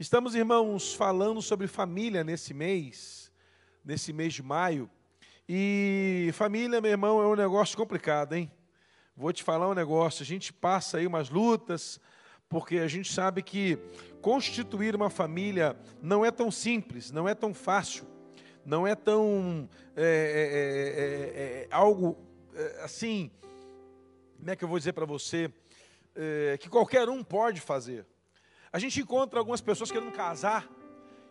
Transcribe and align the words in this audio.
Estamos, 0.00 0.36
irmãos, 0.36 0.94
falando 0.94 1.42
sobre 1.42 1.66
família 1.66 2.22
nesse 2.22 2.54
mês, 2.54 3.32
nesse 3.84 4.12
mês 4.12 4.32
de 4.32 4.44
maio. 4.44 4.88
E 5.48 6.30
família, 6.34 6.80
meu 6.80 6.92
irmão, 6.92 7.20
é 7.20 7.26
um 7.26 7.34
negócio 7.34 7.76
complicado, 7.76 8.34
hein? 8.34 8.48
Vou 9.16 9.32
te 9.32 9.42
falar 9.42 9.68
um 9.68 9.74
negócio. 9.74 10.22
A 10.22 10.24
gente 10.24 10.52
passa 10.52 10.98
aí 10.98 11.06
umas 11.06 11.30
lutas, 11.30 11.98
porque 12.48 12.78
a 12.78 12.86
gente 12.86 13.12
sabe 13.12 13.42
que 13.42 13.76
constituir 14.22 14.94
uma 14.94 15.10
família 15.10 15.76
não 16.00 16.24
é 16.24 16.30
tão 16.30 16.48
simples, 16.48 17.10
não 17.10 17.28
é 17.28 17.34
tão 17.34 17.52
fácil, 17.52 18.06
não 18.64 18.86
é 18.86 18.94
tão 18.94 19.68
é, 19.96 20.04
é, 20.04 21.40
é, 21.40 21.62
é 21.64 21.68
algo 21.72 22.16
assim. 22.84 23.32
Como 24.36 24.48
é 24.48 24.54
que 24.54 24.62
eu 24.62 24.68
vou 24.68 24.78
dizer 24.78 24.92
para 24.92 25.04
você? 25.04 25.52
que 26.60 26.68
qualquer 26.68 27.08
um 27.08 27.22
pode 27.22 27.60
fazer. 27.60 28.04
A 28.72 28.78
gente 28.78 29.00
encontra 29.00 29.38
algumas 29.38 29.60
pessoas 29.60 29.90
querendo 29.90 30.12
casar, 30.12 30.68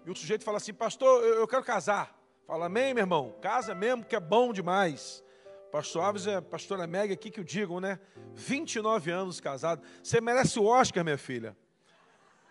e 0.06 0.10
o 0.10 0.16
sujeito 0.16 0.44
fala 0.44 0.58
assim, 0.58 0.74
pastor, 0.74 1.24
eu 1.24 1.48
quero 1.48 1.64
casar. 1.64 2.18
Fala, 2.46 2.68
amém, 2.68 2.94
meu 2.94 3.04
irmão, 3.04 3.36
casa 3.42 3.76
mesmo, 3.76 4.06
que 4.06 4.16
é 4.16 4.20
bom 4.20 4.54
demais. 4.54 5.24
Pastor 5.72 6.04
Alves 6.04 6.26
e 6.26 6.32
a 6.32 6.42
pastora 6.42 6.88
Meg 6.88 7.12
aqui 7.12 7.30
que 7.30 7.42
o 7.42 7.44
digam, 7.44 7.82
né? 7.82 8.00
29 8.34 9.12
anos 9.12 9.42
casado. 9.42 9.86
Você 10.02 10.22
merece 10.22 10.58
o 10.58 10.66
Oscar, 10.66 11.04
minha 11.04 11.18
filha. 11.18 11.58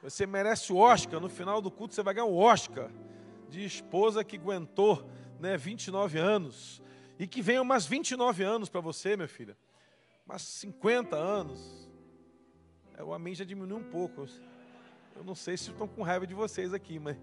Você 0.02 0.26
merece 0.26 0.70
o 0.72 0.76
Oscar. 0.76 1.18
No 1.18 1.28
final 1.28 1.62
do 1.62 1.70
culto 1.70 1.94
você 1.94 2.02
vai 2.02 2.12
ganhar 2.12 2.26
o 2.26 2.36
Oscar 2.36 2.90
de 3.48 3.64
esposa 3.64 4.22
que 4.22 4.36
aguentou, 4.36 5.08
né, 5.40 5.56
29 5.56 6.18
anos. 6.18 6.82
E 7.18 7.26
que 7.26 7.40
venham 7.40 7.64
mais 7.64 7.86
29 7.86 8.44
anos 8.44 8.68
para 8.68 8.82
você, 8.82 9.16
minha 9.16 9.28
filha. 9.28 9.56
Mais 10.26 10.42
50 10.42 11.16
anos. 11.16 11.88
É, 12.98 13.02
o 13.02 13.14
amém 13.14 13.34
já 13.34 13.44
diminuiu 13.44 13.78
um 13.78 13.90
pouco. 13.90 14.26
Eu 15.16 15.24
não 15.24 15.34
sei 15.34 15.56
se 15.56 15.70
estão 15.70 15.88
com 15.88 16.02
raiva 16.02 16.26
de 16.26 16.34
vocês 16.34 16.74
aqui, 16.74 16.98
mas, 16.98 17.16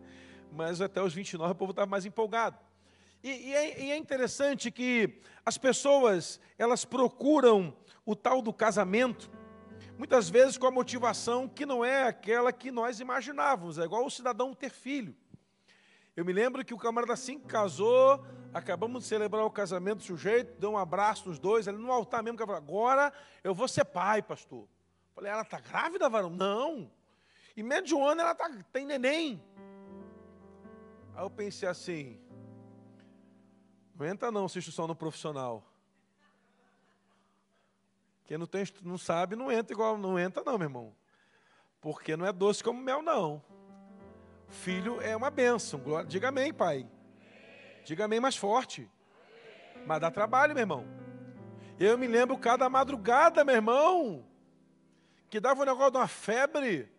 mas 0.52 0.82
até 0.82 1.02
os 1.02 1.14
29 1.14 1.52
o 1.52 1.56
povo 1.56 1.72
está 1.72 1.86
mais 1.86 2.06
empolgado. 2.06 2.58
E, 3.24 3.30
e, 3.30 3.54
é, 3.54 3.84
e, 3.84 3.92
é, 3.92 3.96
interessante 3.96 4.72
que 4.72 5.22
as 5.46 5.60
pessoas, 5.60 6.40
elas 6.58 6.84
procuram 6.84 7.74
o 8.04 8.16
tal 8.16 8.42
do 8.42 8.52
casamento, 8.52 9.30
muitas 9.96 10.28
vezes 10.28 10.58
com 10.58 10.66
a 10.66 10.72
motivação 10.72 11.48
que 11.48 11.68
não 11.68 11.86
é 11.86 12.08
aquela 12.08 12.52
que 12.52 12.72
nós 12.72 13.00
imaginávamos, 13.00 13.78
é 13.78 13.84
igual 13.84 14.06
o 14.06 14.12
cidadão 14.12 14.56
ter 14.56 14.72
filho. 14.72 15.16
Eu 16.16 16.26
me 16.26 16.34
lembro 16.34 16.66
que 16.66 16.74
o 16.74 16.78
camarada 16.78 17.14
assim 17.14 17.40
casou, 17.40 18.26
acabamos 18.52 19.04
de 19.04 19.10
celebrar 19.10 19.46
o 19.46 19.52
casamento 19.52 19.98
do 19.98 20.04
sujeito, 20.04 20.60
deu 20.60 20.72
um 20.72 20.78
abraço 20.78 21.30
nos 21.30 21.38
dois, 21.38 21.68
ali 21.68 21.78
no 21.78 21.92
altar 21.92 22.24
mesmo, 22.24 22.38
que 22.38 22.46
falou, 22.46 22.58
agora 22.58 23.14
eu 23.44 23.54
vou 23.54 23.68
ser 23.68 23.86
pai, 23.86 24.24
pastor. 24.24 24.68
Falei, 25.14 25.32
ela 25.32 25.44
está 25.44 25.60
grávida, 25.60 26.10
varão? 26.10 26.32
Não. 26.32 26.92
E 27.56 27.64
menos 27.64 27.88
de 27.88 27.96
um 27.96 28.06
ano 28.06 28.22
ela 28.22 28.34
tá, 28.34 28.50
tem 28.72 28.86
neném. 28.86 29.44
Aí 31.16 31.24
eu 31.24 31.30
pensei 31.30 31.70
assim, 31.70 32.20
não 33.96 34.06
entra 34.06 34.32
não 34.32 34.48
se 34.48 34.62
só 34.62 34.88
no 34.88 34.96
profissional. 34.96 35.64
Quem 38.26 38.38
não, 38.38 38.48
tem, 38.48 38.64
não 38.82 38.98
sabe, 38.98 39.36
não 39.36 39.52
entra 39.52 39.74
igual, 39.74 39.98
não 39.98 40.18
entra 40.18 40.44
não, 40.44 40.58
meu 40.58 40.66
irmão. 40.66 40.96
Porque 41.82 42.16
não 42.16 42.26
é 42.26 42.32
doce 42.32 42.64
como 42.64 42.82
mel, 42.82 43.02
não. 43.02 43.44
Filho 44.48 45.02
é 45.02 45.16
uma 45.16 45.30
bênção. 45.30 45.82
Diga 46.08 46.30
amém, 46.30 46.54
pai. 46.54 46.88
Diga 47.84 48.06
amém 48.06 48.20
mais 48.20 48.38
forte. 48.38 48.90
Mas 49.86 50.00
dá 50.00 50.10
trabalho, 50.10 50.54
meu 50.54 50.62
irmão. 50.62 50.86
Eu 51.80 51.98
me 51.98 52.08
lembro 52.08 52.38
cada 52.38 52.70
madrugada, 52.70 53.44
meu 53.44 53.56
irmão, 53.56 54.26
que 55.30 55.40
dava 55.40 55.62
um 55.62 55.66
negócio 55.66 55.92
de 55.92 55.98
uma 55.98 56.08
febre. 56.08 56.93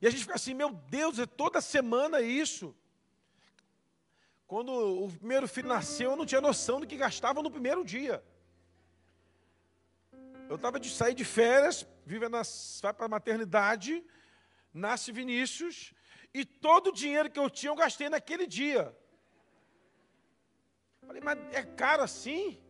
E 0.00 0.06
a 0.06 0.10
gente 0.10 0.22
fica 0.22 0.34
assim, 0.34 0.54
meu 0.54 0.70
Deus, 0.72 1.18
é 1.18 1.26
toda 1.26 1.60
semana 1.60 2.20
isso. 2.20 2.74
Quando 4.46 4.72
o 5.04 5.08
primeiro 5.08 5.46
filho 5.46 5.68
nasceu, 5.68 6.10
eu 6.10 6.16
não 6.16 6.26
tinha 6.26 6.40
noção 6.40 6.80
do 6.80 6.86
que 6.86 6.96
gastava 6.96 7.42
no 7.42 7.50
primeiro 7.50 7.84
dia. 7.84 8.24
Eu 10.48 10.56
estava 10.56 10.80
de 10.80 10.90
sair 10.90 11.14
de 11.14 11.24
férias, 11.24 11.86
vive 12.04 12.28
na, 12.28 12.42
vai 12.82 12.92
para 12.92 13.06
a 13.06 13.08
maternidade, 13.08 14.04
nasce 14.72 15.12
Vinícius, 15.12 15.92
e 16.32 16.44
todo 16.44 16.88
o 16.88 16.92
dinheiro 16.92 17.30
que 17.30 17.38
eu 17.38 17.48
tinha 17.48 17.70
eu 17.70 17.76
gastei 17.76 18.08
naquele 18.08 18.46
dia. 18.46 18.96
Falei, 21.06 21.22
mas 21.22 21.38
é 21.52 21.62
caro 21.62 22.02
assim? 22.02 22.60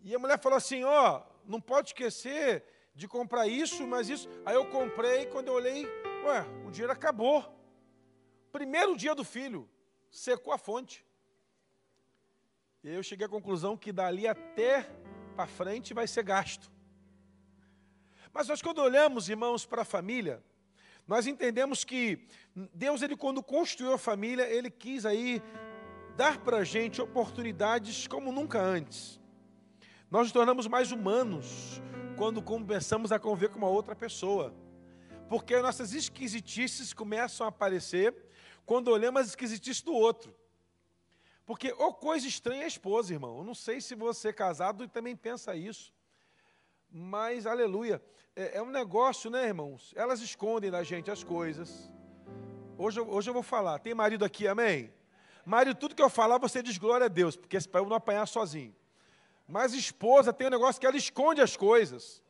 E 0.00 0.14
a 0.14 0.18
mulher 0.18 0.40
falou 0.40 0.56
assim: 0.56 0.82
ó, 0.84 1.18
oh, 1.18 1.32
não 1.44 1.60
pode 1.60 1.90
esquecer 1.90 2.64
de 2.94 3.08
comprar 3.08 3.46
isso, 3.46 3.86
mas 3.86 4.08
isso. 4.08 4.28
Aí 4.44 4.54
eu 4.54 4.66
comprei, 4.66 5.26
quando 5.26 5.48
eu 5.48 5.54
olhei, 5.54 5.86
ué, 6.24 6.44
o 6.66 6.70
dinheiro 6.70 6.92
acabou. 6.92 7.44
Primeiro 8.50 8.96
dia 8.96 9.14
do 9.14 9.24
filho, 9.24 9.68
secou 10.10 10.52
a 10.52 10.58
fonte. 10.58 11.04
E 12.84 12.88
aí 12.88 12.94
eu 12.94 13.02
cheguei 13.02 13.26
à 13.26 13.28
conclusão 13.28 13.76
que 13.76 13.92
dali 13.92 14.26
até 14.26 14.82
para 15.34 15.46
frente 15.46 15.94
vai 15.94 16.06
ser 16.06 16.22
gasto. 16.22 16.70
Mas 18.32 18.48
nós 18.48 18.60
quando 18.60 18.78
olhamos, 18.78 19.28
irmãos, 19.28 19.64
para 19.64 19.82
a 19.82 19.84
família, 19.84 20.42
nós 21.06 21.26
entendemos 21.26 21.84
que 21.84 22.26
Deus, 22.74 23.02
ele 23.02 23.16
quando 23.16 23.42
construiu 23.42 23.92
a 23.92 23.98
família, 23.98 24.44
ele 24.44 24.70
quis 24.70 25.04
aí 25.06 25.42
dar 26.16 26.38
para 26.38 26.58
a 26.58 26.64
gente 26.64 27.00
oportunidades 27.00 28.06
como 28.06 28.32
nunca 28.32 28.60
antes. 28.60 29.20
Nós 30.10 30.24
nos 30.24 30.32
tornamos 30.32 30.66
mais 30.66 30.92
humanos, 30.92 31.80
quando 32.16 32.42
começamos 32.42 33.12
a 33.12 33.18
conviver 33.18 33.50
com 33.50 33.58
uma 33.58 33.68
outra 33.68 33.94
pessoa. 33.94 34.54
Porque 35.28 35.60
nossas 35.60 35.92
esquisitices 35.92 36.92
começam 36.92 37.46
a 37.46 37.48
aparecer 37.48 38.14
quando 38.66 38.88
olhamos 38.88 39.22
as 39.22 39.28
esquisitices 39.28 39.82
do 39.82 39.92
outro. 39.92 40.34
Porque 41.44 41.72
ou 41.72 41.92
coisa 41.92 42.26
estranha 42.26 42.62
é 42.62 42.64
a 42.64 42.68
esposa, 42.68 43.12
irmão. 43.12 43.38
Eu 43.38 43.44
não 43.44 43.54
sei 43.54 43.80
se 43.80 43.94
você 43.94 44.28
é 44.28 44.32
casado 44.32 44.84
e 44.84 44.88
também 44.88 45.16
pensa 45.16 45.56
isso. 45.56 45.92
Mas, 46.90 47.46
aleluia, 47.46 48.02
é, 48.36 48.58
é 48.58 48.62
um 48.62 48.70
negócio, 48.70 49.30
né, 49.30 49.46
irmãos? 49.46 49.92
Elas 49.96 50.20
escondem 50.20 50.70
da 50.70 50.82
gente 50.82 51.10
as 51.10 51.24
coisas. 51.24 51.90
Hoje, 52.76 53.00
hoje 53.00 53.30
eu 53.30 53.34
vou 53.34 53.42
falar. 53.42 53.78
Tem 53.78 53.94
marido 53.94 54.24
aqui, 54.24 54.46
amém? 54.46 54.92
Marido, 55.44 55.76
tudo 55.76 55.94
que 55.94 56.02
eu 56.02 56.10
falar, 56.10 56.38
você 56.38 56.62
diz 56.62 56.78
glória 56.78 57.06
a 57.06 57.08
Deus, 57.08 57.36
porque 57.36 57.58
para 57.60 57.80
eu 57.80 57.88
não 57.88 57.96
apanhar 57.96 58.26
sozinho. 58.26 58.74
Mas 59.52 59.74
esposa 59.74 60.32
tem 60.32 60.46
um 60.46 60.50
negócio 60.50 60.80
que 60.80 60.86
ela 60.86 60.96
esconde 60.96 61.42
as 61.42 61.54
coisas. 61.58 62.22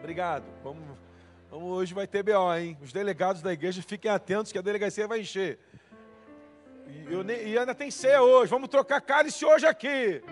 Obrigado. 0.00 0.44
Vamos, 0.62 0.98
vamos 1.50 1.70
hoje 1.70 1.94
vai 1.94 2.06
ter 2.06 2.22
BO, 2.22 2.54
hein? 2.54 2.76
Os 2.82 2.92
delegados 2.92 3.40
da 3.40 3.54
igreja 3.54 3.80
fiquem 3.80 4.10
atentos 4.10 4.52
que 4.52 4.58
a 4.58 4.60
delegacia 4.60 5.08
vai 5.08 5.20
encher. 5.20 5.58
E, 6.86 7.10
eu, 7.10 7.24
e 7.24 7.58
ainda 7.58 7.74
tem 7.74 7.90
ceia 7.90 8.22
hoje. 8.22 8.50
Vamos 8.50 8.68
trocar 8.68 9.00
cálice 9.00 9.46
hoje 9.46 9.66
aqui. 9.66 10.22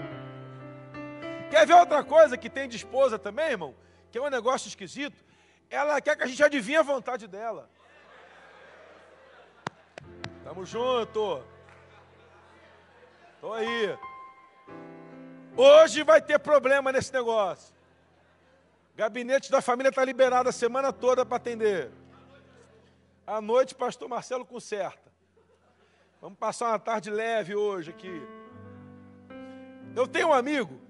Quer 1.50 1.66
ver 1.66 1.72
outra 1.72 2.05
coisa 2.05 2.37
que 2.37 2.50
tem 2.50 2.69
de 2.69 2.77
esposa 2.77 3.19
também, 3.19 3.53
irmão? 3.53 3.75
Que 4.11 4.19
é 4.19 4.21
um 4.21 4.28
negócio 4.28 4.69
esquisito. 4.69 5.25
Ela 5.71 6.03
quer 6.03 6.16
que 6.16 6.25
a 6.25 6.27
gente 6.27 6.44
adivinhe 6.44 6.77
a 6.77 6.82
vontade 6.82 7.27
dela. 7.27 7.71
Tamo 10.44 10.66
junto. 10.66 11.43
Tô 13.41 13.55
aí. 13.55 13.97
Hoje 15.65 16.03
vai 16.03 16.21
ter 16.21 16.41
problema 16.41 16.91
nesse 16.91 17.12
negócio. 17.12 17.73
Gabinete 18.97 19.49
da 19.49 19.62
família 19.62 19.91
está 19.91 20.05
liberado 20.05 20.49
a 20.49 20.53
semana 20.53 20.93
toda 20.93 21.25
para 21.25 21.37
atender. 21.37 21.89
À 23.25 23.41
noite, 23.41 23.73
pastor 23.73 24.09
Marcelo 24.09 24.45
conserta. 24.45 25.12
Vamos 26.21 26.37
passar 26.37 26.67
uma 26.67 26.81
tarde 26.81 27.11
leve 27.11 27.55
hoje 27.55 27.91
aqui. 27.91 28.27
Eu 29.95 30.09
tenho 30.09 30.31
um 30.31 30.33
amigo. 30.33 30.81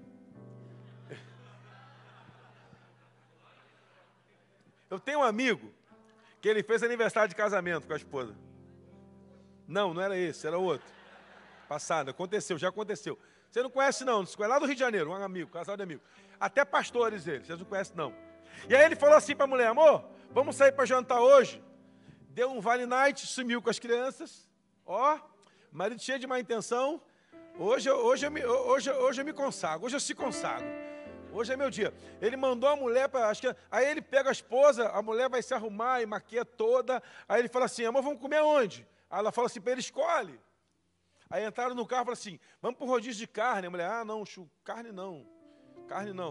Eu 4.89 4.99
tenho 4.99 5.19
um 5.19 5.23
amigo 5.23 5.71
que 6.41 6.49
ele 6.49 6.63
fez 6.63 6.81
aniversário 6.81 7.29
de 7.29 7.35
casamento 7.35 7.85
com 7.85 7.93
a 7.93 7.97
esposa. 7.97 8.35
Não, 9.67 9.93
não 9.93 10.01
era 10.01 10.17
esse, 10.17 10.47
era 10.47 10.57
outro. 10.57 10.87
Passado, 11.69 12.09
aconteceu, 12.09 12.57
já 12.57 12.69
aconteceu. 12.69 13.19
Você 13.53 13.61
não 13.61 13.69
conhece, 13.69 14.03
não. 14.03 14.25
Você 14.25 14.35
conhece 14.35 14.51
lá 14.51 14.57
do 14.57 14.65
Rio 14.65 14.73
de 14.73 14.79
Janeiro, 14.79 15.11
um 15.11 15.13
amigo, 15.13 15.51
casal 15.51 15.77
de 15.77 15.83
amigo. 15.83 16.01
Até 16.39 16.65
pastores 16.65 17.27
ele, 17.27 17.45
vocês 17.45 17.59
não 17.59 17.67
conhecem, 17.67 17.95
não. 17.95 18.11
E 18.67 18.75
aí 18.75 18.83
ele 18.83 18.95
falou 18.95 19.15
assim 19.15 19.35
para 19.35 19.43
a 19.43 19.47
mulher: 19.47 19.67
amor, 19.67 20.03
vamos 20.31 20.55
sair 20.55 20.71
para 20.71 20.85
jantar 20.85 21.21
hoje? 21.21 21.63
Deu 22.29 22.49
um 22.49 22.59
vale 22.59 22.87
night, 22.87 23.27
sumiu 23.27 23.61
com 23.61 23.69
as 23.69 23.77
crianças. 23.77 24.49
Ó, 24.83 25.19
marido 25.71 26.01
cheio 26.01 26.17
de 26.17 26.25
má 26.25 26.39
intenção. 26.39 26.99
Hoje, 27.59 27.91
hoje, 27.91 28.25
eu 28.25 28.31
me, 28.31 28.43
hoje, 28.43 28.89
hoje 28.89 29.21
eu 29.21 29.25
me 29.25 29.33
consagro, 29.33 29.85
hoje 29.85 29.97
eu 29.97 29.99
se 29.99 30.15
consagro. 30.15 30.65
Hoje 31.31 31.53
é 31.53 31.55
meu 31.55 31.69
dia. 31.69 31.93
Ele 32.19 32.35
mandou 32.35 32.67
a 32.67 32.75
mulher 32.75 33.07
para. 33.07 33.29
Acho 33.29 33.41
que, 33.41 33.55
aí 33.69 33.85
ele 33.85 34.01
pega 34.01 34.29
a 34.29 34.31
esposa, 34.31 34.89
a 34.89 34.99
mulher 35.03 35.29
vai 35.29 35.43
se 35.43 35.53
arrumar 35.53 36.01
e 36.01 36.07
maquia 36.07 36.43
toda. 36.43 37.03
Aí 37.29 37.39
ele 37.39 37.49
fala 37.49 37.65
assim: 37.65 37.85
amor, 37.85 38.01
vamos 38.01 38.19
comer 38.19 38.41
onde? 38.41 38.87
Aí 39.11 39.19
ela 39.19 39.31
fala 39.31 39.45
assim 39.45 39.61
para 39.61 39.73
ele: 39.73 39.81
escolhe. 39.81 40.39
Aí 41.33 41.43
entraram 41.43 41.73
no 41.73 41.83
carro 41.83 42.03
e 42.03 42.05
falaram 42.05 42.21
assim: 42.21 42.39
vamos 42.61 42.77
para 42.77 42.85
o 42.85 42.87
rodízio 42.87 43.21
de 43.21 43.27
carne. 43.27 43.65
A 43.65 43.69
mulher, 43.71 43.89
ah, 43.89 44.05
não, 44.05 44.23
chu, 44.23 44.47
carne 44.63 44.91
não. 44.91 45.25
Carne 45.87 46.13
não. 46.13 46.29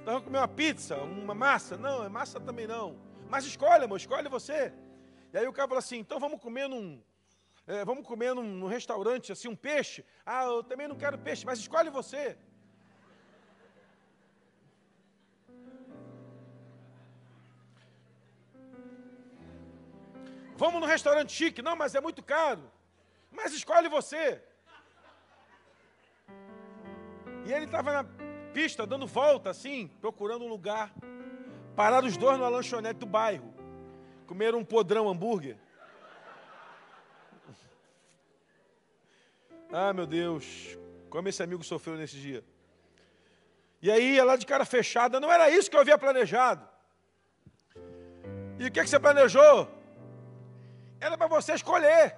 Então 0.00 0.14
vamos 0.14 0.24
comer 0.24 0.38
uma 0.38 0.48
pizza, 0.48 0.96
uma 0.96 1.34
massa? 1.34 1.76
Não, 1.76 2.02
é 2.02 2.08
massa 2.08 2.40
também 2.40 2.66
não. 2.66 2.98
Mas 3.28 3.44
escolhe, 3.44 3.84
amor, 3.84 3.98
escolhe 3.98 4.26
você. 4.30 4.72
E 5.34 5.36
aí 5.36 5.46
o 5.46 5.52
cara 5.52 5.68
fala 5.68 5.80
assim, 5.80 5.98
então 5.98 6.18
vamos 6.18 6.40
comer 6.40 6.66
num, 6.66 6.98
é, 7.66 7.84
vamos 7.84 8.06
comer 8.06 8.34
num, 8.34 8.42
num, 8.42 8.66
restaurante, 8.66 9.32
assim, 9.32 9.48
um 9.48 9.54
peixe. 9.54 10.02
Ah, 10.24 10.44
eu 10.44 10.64
também 10.64 10.88
não 10.88 10.96
quero 10.96 11.18
peixe, 11.18 11.44
mas 11.44 11.58
escolhe 11.58 11.90
você. 11.90 12.38
Vamos 20.56 20.80
num 20.80 20.86
restaurante 20.86 21.32
chique. 21.32 21.60
Não, 21.60 21.76
mas 21.76 21.94
é 21.94 22.00
muito 22.00 22.22
caro. 22.22 22.74
Mas 23.30 23.52
escolhe 23.52 23.88
você. 23.88 24.42
E 27.44 27.52
ele 27.52 27.66
estava 27.66 27.92
na 27.92 28.04
pista, 28.52 28.86
dando 28.86 29.06
volta, 29.06 29.50
assim, 29.50 29.88
procurando 30.00 30.44
um 30.44 30.48
lugar. 30.48 30.92
Pararam 31.76 32.08
os 32.08 32.16
dois 32.16 32.38
numa 32.38 32.48
lanchonete 32.48 32.98
do 32.98 33.06
bairro. 33.06 33.54
Comeram 34.26 34.58
um 34.58 34.64
podrão 34.64 35.08
hambúrguer. 35.08 35.56
Ah, 39.72 39.92
meu 39.92 40.06
Deus, 40.06 40.78
como 41.10 41.28
esse 41.28 41.42
amigo 41.42 41.64
sofreu 41.64 41.96
nesse 41.96 42.16
dia. 42.16 42.44
E 43.82 43.90
aí, 43.90 44.20
lá 44.22 44.36
de 44.36 44.46
cara 44.46 44.64
fechada, 44.64 45.18
não 45.18 45.30
era 45.30 45.50
isso 45.50 45.68
que 45.68 45.76
eu 45.76 45.80
havia 45.80 45.98
planejado. 45.98 46.66
E 48.58 48.66
o 48.66 48.70
que, 48.72 48.80
é 48.80 48.84
que 48.84 48.88
você 48.88 48.98
planejou? 48.98 49.68
Era 51.00 51.18
para 51.18 51.26
você 51.26 51.52
escolher. 51.54 52.16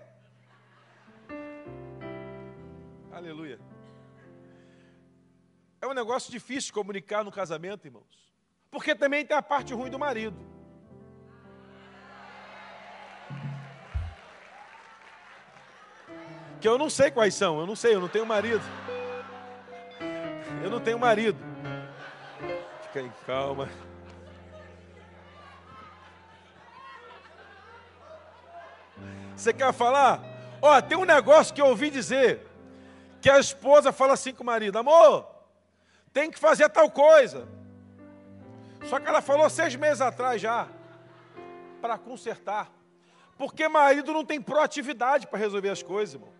Aleluia. 3.19 3.59
É 5.81 5.87
um 5.89 5.93
negócio 5.93 6.31
difícil 6.31 6.73
comunicar 6.73 7.25
no 7.25 7.33
casamento, 7.33 7.85
irmãos. 7.85 8.33
Porque 8.71 8.95
também 8.95 9.27
tem 9.27 9.37
a 9.37 9.43
parte 9.43 9.75
ruim 9.75 9.91
do 9.91 9.99
marido. 9.99 10.39
que 16.61 16.67
eu 16.67 16.77
não 16.77 16.91
sei 16.91 17.09
quais 17.09 17.35
são, 17.35 17.61
eu 17.61 17.67
não 17.67 17.77
sei, 17.77 17.95
eu 17.95 18.01
não 18.01 18.09
tenho 18.09 18.27
marido. 18.27 18.65
Eu 20.63 20.71
não 20.71 20.81
tenho 20.81 20.99
marido. 20.99 21.39
Fica 22.83 22.99
aí, 22.99 23.13
calma. 23.25 23.69
Você 29.37 29.53
quer 29.53 29.73
falar? 29.73 30.21
Ó, 30.61 30.81
tem 30.81 30.99
um 30.99 31.05
negócio 31.05 31.55
que 31.55 31.61
eu 31.61 31.67
ouvi 31.67 31.91
dizer, 31.91 32.48
que 33.21 33.29
a 33.29 33.39
esposa 33.39 33.93
fala 33.93 34.15
assim 34.15 34.33
com 34.33 34.43
o 34.43 34.47
marido, 34.47 34.79
amor, 34.79 35.27
tem 36.13 36.31
que 36.31 36.39
fazer 36.39 36.69
tal 36.69 36.91
coisa. 36.91 37.49
Só 38.85 38.99
que 39.01 39.09
ela 39.09 39.21
falou 39.21 39.49
seis 39.51 39.75
meses 39.75 40.01
atrás 40.01 40.41
já, 40.41 40.69
para 41.81 41.99
consertar. 41.99 42.71
Porque 43.37 43.69
marido 43.69 44.13
não 44.13 44.25
tem 44.25 44.41
proatividade 44.41 45.27
para 45.27 45.39
resolver 45.39 45.71
as 45.71 45.83
coisas, 45.83 46.15
irmão. 46.15 46.33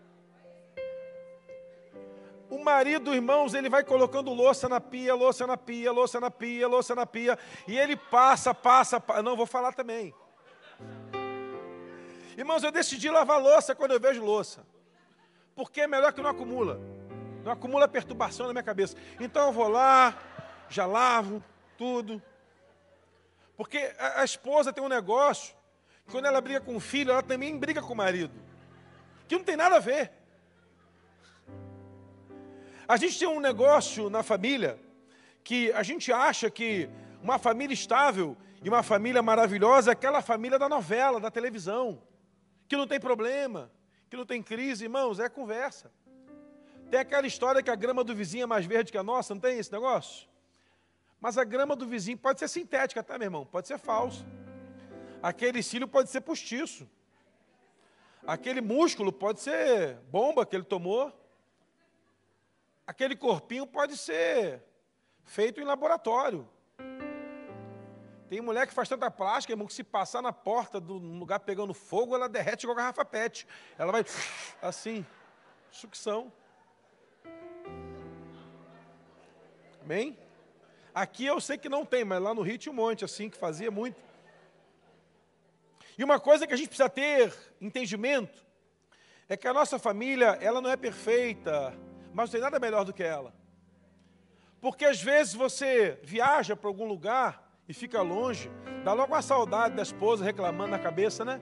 O 2.49 2.63
marido, 2.63 3.13
irmãos, 3.13 3.53
ele 3.53 3.69
vai 3.69 3.83
colocando 3.83 4.33
louça 4.33 4.67
na 4.67 4.81
pia, 4.81 5.13
louça 5.13 5.45
na 5.45 5.55
pia, 5.55 5.91
louça 5.91 6.19
na 6.19 6.31
pia, 6.31 6.67
louça 6.67 6.95
na 6.95 7.05
pia, 7.05 7.37
e 7.67 7.77
ele 7.77 7.95
passa, 7.95 8.53
passa, 8.53 8.99
passa. 8.99 9.21
não 9.21 9.37
vou 9.37 9.45
falar 9.45 9.73
também. 9.73 10.13
Irmãos, 12.35 12.63
eu 12.63 12.71
decidi 12.71 13.09
lavar 13.09 13.39
louça 13.39 13.75
quando 13.75 13.91
eu 13.91 13.99
vejo 13.99 14.23
louça, 14.23 14.65
porque 15.59 15.81
é 15.81 15.87
melhor 15.87 16.13
que 16.13 16.21
não 16.21 16.29
acumula, 16.29 16.79
não 17.43 17.51
acumula 17.51 17.85
perturbação 17.85 18.47
na 18.47 18.53
minha 18.53 18.63
cabeça. 18.63 18.95
Então 19.19 19.47
eu 19.47 19.51
vou 19.51 19.67
lá, 19.67 20.17
já 20.69 20.85
lavo 20.85 21.43
tudo, 21.77 22.23
porque 23.57 23.93
a, 23.99 24.21
a 24.21 24.23
esposa 24.23 24.71
tem 24.71 24.81
um 24.81 24.87
negócio, 24.87 25.53
quando 26.09 26.27
ela 26.27 26.39
briga 26.39 26.61
com 26.61 26.77
o 26.77 26.79
filho, 26.79 27.11
ela 27.11 27.21
também 27.21 27.57
briga 27.57 27.81
com 27.81 27.91
o 27.91 27.97
marido, 27.97 28.31
que 29.27 29.35
não 29.35 29.43
tem 29.43 29.57
nada 29.57 29.75
a 29.75 29.79
ver. 29.79 30.13
A 32.87 32.95
gente 32.95 33.19
tem 33.19 33.27
um 33.27 33.41
negócio 33.41 34.09
na 34.09 34.23
família 34.23 34.79
que 35.43 35.73
a 35.73 35.83
gente 35.83 36.09
acha 36.13 36.49
que 36.49 36.89
uma 37.21 37.37
família 37.37 37.73
estável 37.73 38.37
e 38.63 38.69
uma 38.69 38.81
família 38.81 39.21
maravilhosa 39.21 39.91
é 39.91 39.93
aquela 39.93 40.21
família 40.21 40.57
da 40.57 40.69
novela, 40.69 41.19
da 41.19 41.29
televisão, 41.29 42.01
que 42.65 42.77
não 42.77 42.87
tem 42.87 42.97
problema, 42.97 43.69
que 44.09 44.17
não 44.17 44.25
tem 44.25 44.41
crise, 44.41 44.85
irmãos, 44.85 45.19
é 45.19 45.29
conversa. 45.29 45.91
Tem 46.89 46.99
aquela 46.99 47.27
história 47.27 47.61
que 47.61 47.69
a 47.69 47.75
grama 47.75 48.03
do 48.03 48.15
vizinho 48.15 48.43
é 48.43 48.45
mais 48.45 48.65
verde 48.65 48.91
que 48.91 48.97
a 48.97 49.03
nossa, 49.03 49.33
não 49.33 49.41
tem 49.41 49.59
esse 49.59 49.71
negócio? 49.71 50.27
Mas 51.21 51.37
a 51.37 51.43
grama 51.43 51.75
do 51.75 51.85
vizinho 51.85 52.17
pode 52.17 52.39
ser 52.39 52.47
sintética, 52.47 53.03
tá, 53.03 53.17
meu 53.17 53.27
irmão? 53.27 53.45
Pode 53.45 53.67
ser 53.67 53.77
falsa. 53.77 54.25
Aquele 55.21 55.61
cílio 55.61 55.87
pode 55.87 56.09
ser 56.09 56.21
postiço. 56.21 56.89
Aquele 58.25 58.61
músculo 58.61 59.11
pode 59.11 59.39
ser 59.39 59.97
bomba 60.09 60.45
que 60.45 60.55
ele 60.55 60.63
tomou 60.63 61.13
aquele 62.89 63.15
corpinho 63.15 63.67
pode 63.67 63.95
ser 63.95 64.63
feito 65.23 65.61
em 65.61 65.63
laboratório. 65.63 66.49
Tem 68.29 68.41
mulher 68.41 68.67
que 68.67 68.73
faz 68.75 68.87
tanta 68.87 69.09
plástica, 69.09 69.53
irmão, 69.53 69.65
que 69.65 69.73
se 69.73 69.83
passar 69.83 70.21
na 70.21 70.31
porta 70.31 70.79
do 70.79 70.93
lugar 70.93 71.39
pegando 71.39 71.73
fogo, 71.73 72.13
ela 72.13 72.29
derrete 72.29 72.63
igual 72.63 72.75
garrafa 72.75 73.03
pet. 73.03 73.47
Ela 73.75 73.91
vai 73.91 74.05
assim, 74.61 75.03
sucção. 75.71 76.31
Amém? 79.81 80.15
Aqui 80.93 81.25
eu 81.25 81.41
sei 81.41 81.57
que 81.57 81.67
não 81.67 81.83
tem, 81.83 82.05
mas 82.05 82.21
lá 82.21 82.31
no 82.31 82.43
Rio 82.43 82.59
tinha 82.59 82.71
um 82.71 82.75
monte 82.75 83.03
assim, 83.03 83.31
que 83.31 83.37
fazia 83.37 83.71
muito. 83.71 83.99
E 85.97 86.03
uma 86.03 86.19
coisa 86.19 86.45
que 86.45 86.53
a 86.53 86.57
gente 86.57 86.67
precisa 86.67 86.87
ter 86.87 87.33
entendimento 87.59 88.45
é 89.27 89.35
que 89.35 89.47
a 89.47 89.53
nossa 89.53 89.79
família, 89.79 90.37
ela 90.39 90.61
não 90.61 90.69
é 90.69 90.77
perfeita, 90.77 91.75
mas 92.13 92.29
não 92.29 92.31
tem 92.33 92.41
nada 92.41 92.59
melhor 92.59 92.85
do 92.85 92.93
que 92.93 93.01
ela. 93.01 93.33
Porque 94.61 94.85
às 94.85 95.01
vezes 95.01 95.33
você 95.33 95.99
viaja 96.03 96.55
para 96.55 96.69
algum 96.69 96.87
lugar 96.87 97.48
e 97.69 97.73
fica 97.73 98.01
longe, 98.01 98.49
dá 98.83 98.93
logo 98.93 99.13
uma 99.13 99.21
saudade 99.21 99.75
da 99.75 99.83
esposa 99.83 100.25
reclamando 100.25 100.71
na 100.71 100.79
cabeça, 100.79 101.23
né? 101.23 101.39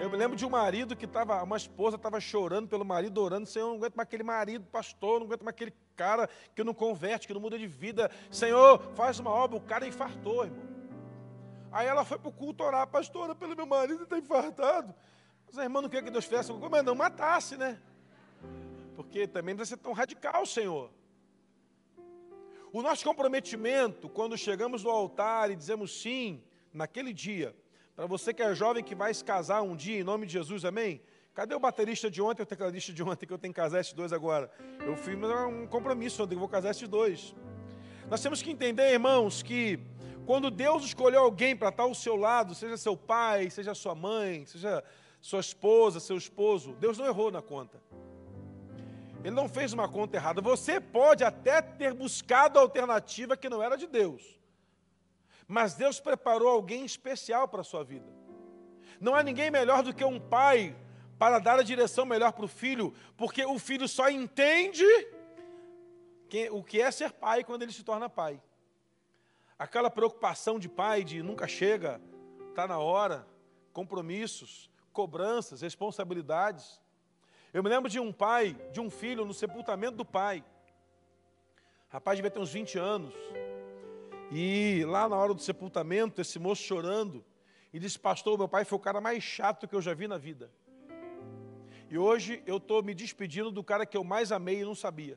Eu 0.00 0.08
me 0.08 0.16
lembro 0.16 0.36
de 0.36 0.46
um 0.46 0.50
marido 0.50 0.94
que 0.94 1.04
estava, 1.04 1.42
uma 1.42 1.56
esposa 1.56 1.96
estava 1.96 2.20
chorando 2.20 2.68
pelo 2.68 2.84
marido, 2.84 3.20
orando, 3.20 3.46
Senhor, 3.46 3.66
não 3.66 3.76
aguento 3.76 3.96
mais 3.96 4.06
aquele 4.06 4.22
marido, 4.22 4.64
pastor, 4.66 5.18
não 5.18 5.26
aguento 5.26 5.42
mais 5.42 5.54
aquele 5.54 5.74
cara 5.96 6.30
que 6.54 6.62
não 6.62 6.72
converte, 6.72 7.26
que 7.26 7.34
não 7.34 7.40
muda 7.40 7.58
de 7.58 7.66
vida. 7.66 8.08
Senhor, 8.30 8.80
faz 8.94 9.18
uma 9.18 9.30
obra, 9.32 9.56
o 9.56 9.60
cara 9.60 9.84
infartou, 9.84 10.44
irmão. 10.44 10.62
Aí 11.72 11.88
ela 11.88 12.04
foi 12.04 12.16
para 12.18 12.28
o 12.28 12.32
culto 12.32 12.62
orar, 12.62 12.86
pastora, 12.86 13.34
pelo 13.34 13.56
meu 13.56 13.66
marido 13.66 14.04
está 14.04 14.16
infartado. 14.16 14.94
Mas 15.44 15.58
a 15.58 15.64
irmã 15.64 15.82
não 15.82 15.88
quer 15.88 16.04
que 16.04 16.10
Deus 16.10 16.24
fizesse 16.24 16.52
mas 16.52 16.84
não 16.84 16.94
matasse, 16.94 17.56
né? 17.56 17.80
porque 18.94 19.26
também 19.26 19.54
não 19.54 19.58
deve 19.58 19.68
ser 19.68 19.76
tão 19.76 19.92
radical, 19.92 20.46
Senhor. 20.46 20.88
O 22.74 22.82
nosso 22.82 23.04
comprometimento, 23.04 24.08
quando 24.08 24.36
chegamos 24.36 24.82
no 24.82 24.90
altar 24.90 25.48
e 25.48 25.54
dizemos 25.54 26.02
sim, 26.02 26.42
naquele 26.72 27.12
dia, 27.12 27.54
para 27.94 28.04
você 28.04 28.34
que 28.34 28.42
é 28.42 28.52
jovem 28.52 28.82
que 28.82 28.96
vai 28.96 29.14
se 29.14 29.24
casar 29.24 29.62
um 29.62 29.76
dia, 29.76 30.00
em 30.00 30.02
nome 30.02 30.26
de 30.26 30.32
Jesus, 30.32 30.64
amém? 30.64 31.00
Cadê 31.32 31.54
o 31.54 31.60
baterista 31.60 32.10
de 32.10 32.20
ontem, 32.20 32.42
o 32.42 32.46
tecladista 32.46 32.92
de 32.92 33.00
ontem, 33.00 33.26
que 33.26 33.32
eu 33.32 33.38
tenho 33.38 33.54
que 33.54 33.60
casar 33.60 33.78
esses 33.78 33.92
dois 33.92 34.12
agora? 34.12 34.50
Eu 34.84 34.96
fiz 34.96 35.14
um 35.14 35.68
compromisso 35.68 36.24
ontem, 36.24 36.34
eu 36.34 36.40
vou 36.40 36.48
casar 36.48 36.72
esses 36.72 36.88
dois. 36.88 37.32
Nós 38.10 38.20
temos 38.20 38.42
que 38.42 38.50
entender, 38.50 38.90
irmãos, 38.90 39.40
que 39.40 39.78
quando 40.26 40.50
Deus 40.50 40.84
escolheu 40.84 41.20
alguém 41.20 41.54
para 41.54 41.68
estar 41.68 41.84
ao 41.84 41.94
seu 41.94 42.16
lado, 42.16 42.56
seja 42.56 42.76
seu 42.76 42.96
pai, 42.96 43.50
seja 43.50 43.72
sua 43.72 43.94
mãe, 43.94 44.46
seja 44.46 44.82
sua 45.20 45.38
esposa, 45.38 46.00
seu 46.00 46.16
esposo, 46.16 46.72
Deus 46.80 46.98
não 46.98 47.06
errou 47.06 47.30
na 47.30 47.40
conta. 47.40 47.80
Ele 49.24 49.34
não 49.34 49.48
fez 49.48 49.72
uma 49.72 49.88
conta 49.88 50.18
errada. 50.18 50.42
Você 50.42 50.78
pode 50.78 51.24
até 51.24 51.62
ter 51.62 51.94
buscado 51.94 52.58
a 52.58 52.62
alternativa 52.62 53.38
que 53.38 53.48
não 53.48 53.62
era 53.62 53.74
de 53.74 53.86
Deus. 53.86 54.38
Mas 55.48 55.74
Deus 55.74 55.98
preparou 55.98 56.48
alguém 56.48 56.84
especial 56.84 57.48
para 57.48 57.62
a 57.62 57.64
sua 57.64 57.82
vida. 57.82 58.06
Não 59.00 59.14
há 59.14 59.22
ninguém 59.22 59.50
melhor 59.50 59.82
do 59.82 59.94
que 59.94 60.04
um 60.04 60.20
pai 60.20 60.76
para 61.18 61.38
dar 61.38 61.58
a 61.58 61.62
direção 61.62 62.04
melhor 62.04 62.32
para 62.32 62.44
o 62.44 62.48
filho, 62.48 62.92
porque 63.16 63.42
o 63.46 63.58
filho 63.58 63.88
só 63.88 64.10
entende 64.10 64.84
o 66.50 66.62
que 66.62 66.80
é 66.80 66.90
ser 66.90 67.12
pai 67.12 67.44
quando 67.44 67.62
ele 67.62 67.72
se 67.72 67.82
torna 67.82 68.10
pai. 68.10 68.42
Aquela 69.58 69.88
preocupação 69.88 70.58
de 70.58 70.68
pai 70.68 71.02
de 71.02 71.22
nunca 71.22 71.48
chega, 71.48 71.98
está 72.50 72.66
na 72.66 72.78
hora, 72.78 73.26
compromissos, 73.72 74.68
cobranças, 74.92 75.62
responsabilidades. 75.62 76.82
Eu 77.54 77.62
me 77.62 77.70
lembro 77.70 77.88
de 77.88 78.00
um 78.00 78.12
pai, 78.12 78.56
de 78.72 78.80
um 78.80 78.90
filho, 78.90 79.24
no 79.24 79.32
sepultamento 79.32 79.96
do 79.96 80.04
pai. 80.04 80.44
Rapaz 81.88 82.18
devia 82.18 82.28
ter 82.28 82.40
uns 82.40 82.52
20 82.52 82.76
anos. 82.80 83.14
E 84.32 84.84
lá 84.88 85.08
na 85.08 85.14
hora 85.14 85.32
do 85.32 85.40
sepultamento, 85.40 86.20
esse 86.20 86.36
moço 86.40 86.64
chorando, 86.64 87.24
e 87.72 87.78
disse: 87.78 87.96
Pastor, 87.96 88.36
meu 88.36 88.48
pai 88.48 88.64
foi 88.64 88.76
o 88.76 88.80
cara 88.80 89.00
mais 89.00 89.22
chato 89.22 89.68
que 89.68 89.74
eu 89.76 89.80
já 89.80 89.94
vi 89.94 90.08
na 90.08 90.18
vida. 90.18 90.50
E 91.88 91.96
hoje 91.96 92.42
eu 92.44 92.56
estou 92.56 92.82
me 92.82 92.92
despedindo 92.92 93.52
do 93.52 93.62
cara 93.62 93.86
que 93.86 93.96
eu 93.96 94.02
mais 94.02 94.32
amei 94.32 94.62
e 94.62 94.64
não 94.64 94.74
sabia. 94.74 95.16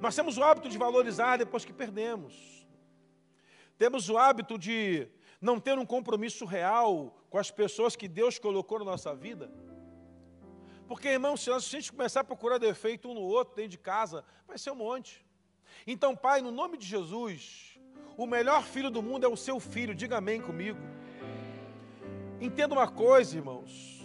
Nós 0.00 0.14
temos 0.14 0.38
o 0.38 0.44
hábito 0.44 0.68
de 0.68 0.78
valorizar 0.78 1.38
depois 1.38 1.64
que 1.64 1.72
perdemos. 1.72 2.64
Temos 3.76 4.08
o 4.08 4.16
hábito 4.16 4.56
de 4.56 5.08
não 5.40 5.58
ter 5.58 5.76
um 5.76 5.84
compromisso 5.84 6.44
real 6.44 7.18
com 7.28 7.36
as 7.36 7.50
pessoas 7.50 7.96
que 7.96 8.06
Deus 8.06 8.38
colocou 8.38 8.78
na 8.78 8.84
nossa 8.84 9.12
vida? 9.12 9.50
Porque, 10.92 11.08
irmão, 11.08 11.38
se 11.38 11.50
a 11.50 11.58
gente 11.58 11.90
começar 11.90 12.20
a 12.20 12.24
procurar 12.24 12.58
defeito 12.58 13.08
um 13.08 13.14
no 13.14 13.22
outro 13.22 13.56
dentro 13.56 13.70
de 13.70 13.78
casa, 13.78 14.22
vai 14.46 14.58
ser 14.58 14.72
um 14.72 14.74
monte. 14.74 15.24
Então, 15.86 16.14
Pai, 16.14 16.42
no 16.42 16.50
nome 16.50 16.76
de 16.76 16.86
Jesus, 16.86 17.78
o 18.14 18.26
melhor 18.26 18.62
filho 18.62 18.90
do 18.90 19.02
mundo 19.02 19.24
é 19.24 19.26
o 19.26 19.34
seu 19.34 19.58
filho, 19.58 19.94
diga 19.94 20.18
amém 20.18 20.38
comigo. 20.38 20.78
Entenda 22.42 22.74
uma 22.74 22.86
coisa, 22.86 23.34
irmãos. 23.34 24.04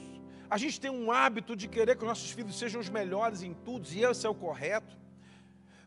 A 0.50 0.58
gente 0.58 0.80
tem 0.80 0.90
um 0.90 1.12
hábito 1.12 1.58
de 1.58 1.68
querer 1.68 1.98
que 1.98 2.04
os 2.04 2.08
nossos 2.08 2.32
filhos 2.32 2.58
sejam 2.58 2.80
os 2.80 2.88
melhores 2.88 3.44
em 3.44 3.54
tudo, 3.54 3.86
e 3.92 4.06
esse 4.06 4.26
é 4.26 4.30
o 4.30 4.34
correto. 4.34 4.98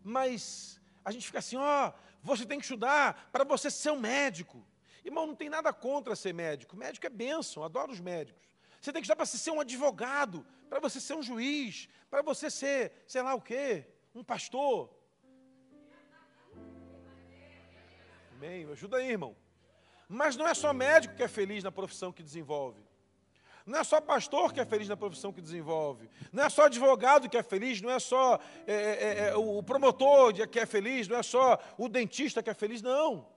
Mas 0.05 0.79
a 1.03 1.11
gente 1.11 1.25
fica 1.25 1.39
assim, 1.39 1.57
ó, 1.57 1.89
oh, 1.89 1.93
você 2.23 2.45
tem 2.45 2.59
que 2.59 2.67
estudar 2.67 3.31
para 3.33 3.43
você 3.43 3.71
ser 3.71 3.91
um 3.91 3.99
médico. 3.99 4.63
Irmão, 5.03 5.27
não 5.27 5.35
tem 5.35 5.49
nada 5.49 5.73
contra 5.73 6.15
ser 6.15 6.35
médico. 6.35 6.77
Médico 6.77 7.07
é 7.07 7.11
bênção, 7.11 7.65
adoro 7.65 7.91
os 7.91 8.01
médicos. 8.01 8.43
Você 8.83 8.93
tem 8.93 9.01
que 9.01 9.07
estudar 9.07 9.17
para 9.17 9.25
ser 9.25 9.51
um 9.51 9.61
advogado, 9.61 10.45
para 10.71 10.79
você 10.81 11.01
ser 11.01 11.15
um 11.15 11.23
juiz, 11.23 11.89
para 12.09 12.23
você 12.23 12.49
ser, 12.49 12.93
sei 13.07 13.21
lá 13.21 13.35
o 13.35 13.43
quê, 13.43 13.85
um 14.15 14.23
pastor. 14.23 14.89
Amém, 18.37 18.67
ajuda 18.73 18.99
aí, 18.99 19.11
irmão. 19.11 19.37
Mas 20.09 20.37
não 20.37 20.47
é 20.47 20.55
só 20.55 20.73
médico 20.73 21.17
que 21.17 21.25
é 21.25 21.29
feliz 21.29 21.65
na 21.65 21.73
profissão 21.73 22.13
que 22.13 22.23
desenvolve. 22.23 22.81
Não 23.67 23.81
é 23.81 23.85
só 23.85 24.01
pastor 24.01 24.53
que 24.53 24.61
é 24.61 24.65
feliz 24.65 24.89
na 24.89 24.97
profissão 24.97 25.33
que 25.33 25.41
desenvolve. 25.41 26.09
Não 26.33 26.45
é 26.45 26.49
só 26.49 26.65
advogado 26.65 27.29
que 27.29 27.37
é 27.37 27.43
feliz. 27.43 27.81
Não 27.81 27.91
é 27.91 27.99
só 27.99 28.41
é, 28.67 28.75
é, 28.75 29.29
é, 29.29 29.37
o 29.37 29.63
promotor 29.63 30.33
que 30.49 30.59
é 30.59 30.67
feliz. 30.67 31.07
Não 31.07 31.17
é 31.17 31.23
só 31.23 31.59
o 31.77 31.89
dentista 31.89 32.43
que 32.43 32.51
é 32.51 32.55
feliz. 32.55 32.81
Não. 32.81 33.29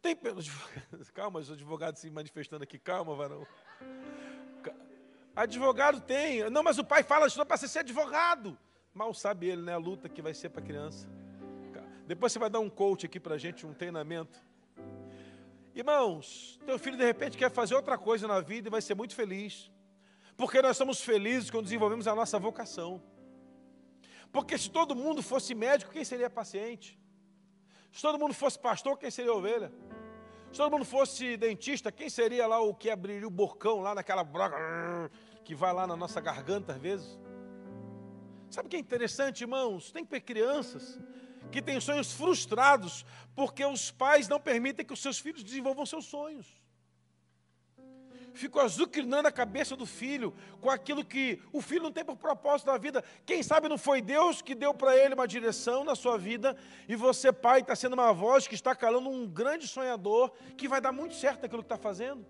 Tem 0.00 0.16
calma, 1.12 1.40
os 1.40 1.50
advogados 1.50 2.00
se 2.00 2.10
manifestando 2.10 2.62
aqui, 2.62 2.78
calma, 2.78 3.14
varão. 3.14 3.46
Advogado 5.36 6.00
tem. 6.00 6.48
Não, 6.48 6.62
mas 6.62 6.78
o 6.78 6.84
pai 6.84 7.02
fala 7.02 7.26
isso 7.26 7.44
para 7.44 7.56
ser 7.58 7.80
advogado. 7.80 8.58
Mal 8.94 9.12
sabe 9.12 9.48
ele, 9.48 9.60
né? 9.60 9.74
A 9.74 9.76
luta 9.76 10.08
que 10.08 10.22
vai 10.22 10.32
ser 10.32 10.48
para 10.48 10.62
a 10.62 10.64
criança. 10.64 11.06
Depois 12.06 12.32
você 12.32 12.38
vai 12.38 12.48
dar 12.48 12.60
um 12.60 12.70
coach 12.70 13.04
aqui 13.04 13.20
para 13.20 13.34
a 13.34 13.38
gente, 13.38 13.66
um 13.66 13.74
treinamento. 13.74 14.42
Irmãos, 15.74 16.58
teu 16.64 16.78
filho 16.78 16.96
de 16.96 17.04
repente 17.04 17.36
quer 17.36 17.50
fazer 17.50 17.74
outra 17.74 17.98
coisa 17.98 18.26
na 18.26 18.40
vida 18.40 18.68
e 18.68 18.70
vai 18.70 18.80
ser 18.80 18.94
muito 18.94 19.14
feliz. 19.14 19.70
Porque 20.38 20.62
nós 20.62 20.76
somos 20.76 21.02
felizes 21.02 21.50
quando 21.50 21.64
desenvolvemos 21.64 22.08
a 22.08 22.14
nossa 22.14 22.38
vocação. 22.38 23.02
Porque 24.32 24.56
se 24.56 24.70
todo 24.70 24.94
mundo 24.94 25.22
fosse 25.22 25.54
médico, 25.54 25.92
quem 25.92 26.04
seria 26.04 26.30
paciente? 26.30 26.98
Se 27.92 28.00
todo 28.00 28.18
mundo 28.18 28.32
fosse 28.32 28.58
pastor, 28.58 28.96
quem 28.96 29.10
seria 29.10 29.34
ovelha? 29.34 29.70
Se 30.50 30.58
todo 30.58 30.72
mundo 30.72 30.84
fosse 30.84 31.36
dentista, 31.36 31.92
quem 31.92 32.08
seria 32.08 32.46
lá 32.46 32.60
o 32.60 32.74
que 32.74 32.88
abriria 32.88 33.26
o 33.26 33.30
bocão 33.30 33.80
lá 33.80 33.94
naquela 33.94 34.24
broca 34.24 34.56
que 35.46 35.54
vai 35.54 35.72
lá 35.72 35.86
na 35.86 35.96
nossa 35.96 36.20
garganta 36.20 36.72
às 36.72 36.78
vezes? 36.78 37.18
Sabe 38.50 38.66
o 38.66 38.70
que 38.70 38.76
é 38.76 38.80
interessante, 38.80 39.42
irmãos? 39.42 39.92
Tem 39.92 40.04
que 40.04 40.10
ter 40.10 40.20
crianças 40.20 40.98
que 41.52 41.62
têm 41.62 41.80
sonhos 41.80 42.12
frustrados 42.12 43.06
porque 43.34 43.64
os 43.64 43.90
pais 43.90 44.28
não 44.28 44.40
permitem 44.40 44.84
que 44.84 44.92
os 44.92 45.00
seus 45.00 45.18
filhos 45.18 45.44
desenvolvam 45.44 45.86
seus 45.86 46.04
sonhos 46.06 46.46
ficou 48.36 48.62
azucrinando 48.62 49.26
a 49.26 49.32
cabeça 49.32 49.74
do 49.74 49.86
filho 49.86 50.34
com 50.60 50.70
aquilo 50.70 51.04
que 51.04 51.40
o 51.52 51.60
filho 51.60 51.84
não 51.84 51.92
tem 51.92 52.04
por 52.04 52.16
propósito 52.16 52.66
na 52.68 52.76
vida. 52.76 53.02
Quem 53.24 53.42
sabe 53.42 53.68
não 53.68 53.78
foi 53.78 54.00
Deus 54.00 54.42
que 54.42 54.54
deu 54.54 54.74
para 54.74 54.96
ele 54.96 55.14
uma 55.14 55.26
direção 55.26 55.84
na 55.84 55.94
sua 55.94 56.18
vida 56.18 56.56
e 56.88 56.94
você, 56.94 57.32
pai, 57.32 57.60
está 57.60 57.74
sendo 57.74 57.94
uma 57.94 58.12
voz 58.12 58.46
que 58.46 58.54
está 58.54 58.74
calando 58.74 59.08
um 59.08 59.26
grande 59.26 59.66
sonhador 59.66 60.30
que 60.56 60.68
vai 60.68 60.80
dar 60.80 60.92
muito 60.92 61.14
certo 61.14 61.42
naquilo 61.42 61.62
que 61.62 61.72
está 61.72 61.78
fazendo. 61.78 62.24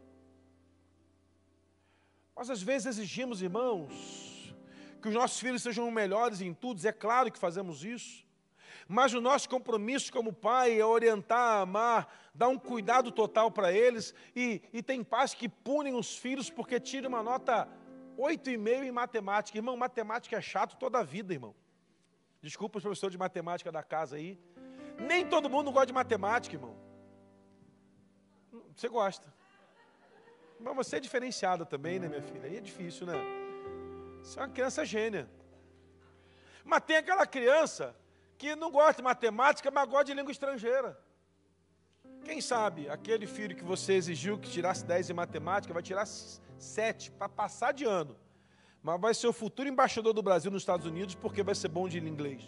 Nós 2.37 2.51
às 2.51 2.63
vezes 2.63 2.87
exigimos, 2.87 3.41
irmãos, 3.41 4.55
que 5.01 5.09
os 5.09 5.15
nossos 5.15 5.41
filhos 5.41 5.63
sejam 5.63 5.91
melhores 5.91 6.43
em 6.43 6.53
tudo, 6.53 6.87
é 6.87 6.93
claro 6.93 7.33
que 7.33 7.39
fazemos 7.39 7.83
isso. 7.83 8.27
Mas 8.87 9.15
o 9.15 9.21
nosso 9.21 9.49
compromisso 9.49 10.13
como 10.13 10.33
pai 10.33 10.79
é 10.79 10.85
orientar, 10.85 11.63
amar, 11.63 12.13
dar 12.35 12.49
um 12.49 12.59
cuidado 12.59 13.11
total 13.11 13.51
para 13.51 13.73
eles. 13.73 14.15
E, 14.35 14.63
e 14.73 14.83
tem 14.83 15.03
pais 15.03 15.35
que 15.35 15.49
punem 15.49 15.95
os 15.95 16.17
filhos 16.17 16.51
porque 16.51 16.79
tiram 16.79 17.09
uma 17.09 17.23
nota 17.23 17.69
8,5 18.19 18.85
em 18.85 18.93
matemática. 18.93 19.59
Irmão, 19.59 19.77
matemática 19.77 20.37
é 20.37 20.41
chato 20.41 20.77
toda 20.77 20.99
a 20.99 21.03
vida, 21.03 21.33
irmão. 21.33 21.55
Desculpa 22.41 22.79
os 22.79 22.83
professores 22.83 23.13
de 23.13 23.19
matemática 23.19 23.73
da 23.73 23.83
casa 23.83 24.17
aí. 24.17 24.39
Nem 25.01 25.27
todo 25.27 25.51
mundo 25.51 25.73
gosta 25.73 25.87
de 25.87 25.93
matemática, 25.93 26.55
irmão. 26.55 26.77
Você 28.75 28.89
gosta. 28.89 29.33
Mas 30.59 30.75
você 30.75 30.97
é 30.97 31.01
diferenciada 31.01 31.65
também, 31.65 31.99
né, 31.99 32.09
minha 32.09 32.23
filha? 32.23 32.45
Aí 32.45 32.57
é 32.57 32.61
difícil, 32.61 33.07
né? 33.07 33.15
Você 34.23 34.39
é 34.39 34.43
uma 34.43 34.49
criança 34.49 34.85
gênia. 34.85 35.29
Mas 36.65 36.83
tem 36.85 36.97
aquela 36.97 37.27
criança 37.27 37.95
que 38.37 38.57
não 38.57 38.71
gosta 38.71 38.95
de 38.95 39.03
matemática, 39.03 39.71
mas 39.71 39.89
gosta 39.89 40.07
de 40.07 40.15
língua 40.15 40.33
estrangeira. 40.33 40.99
Quem 42.25 42.41
sabe 42.41 42.89
aquele 42.89 43.27
filho 43.27 43.55
que 43.55 43.65
você 43.65 43.93
exigiu 43.93 44.39
que 44.39 44.51
tirasse 44.51 44.85
10 44.85 45.11
em 45.11 45.15
matemática 45.15 45.73
vai 45.73 45.83
tirar 45.83 46.07
7 46.07 47.13
para 47.13 47.29
passar 47.29 47.73
de 47.73 47.85
ano. 47.85 48.17
Mas 48.83 49.01
vai 49.01 49.15
ser 49.15 49.29
o 49.29 49.33
futuro 49.33 49.69
embaixador 49.69 50.13
do 50.13 50.23
Brasil 50.23 50.51
nos 50.51 50.63
Estados 50.63 50.87
Unidos 50.87 51.15
porque 51.15 51.43
vai 51.43 51.55
ser 51.55 51.69
bom 51.69 51.89
de 51.89 51.99
inglês. 51.99 52.43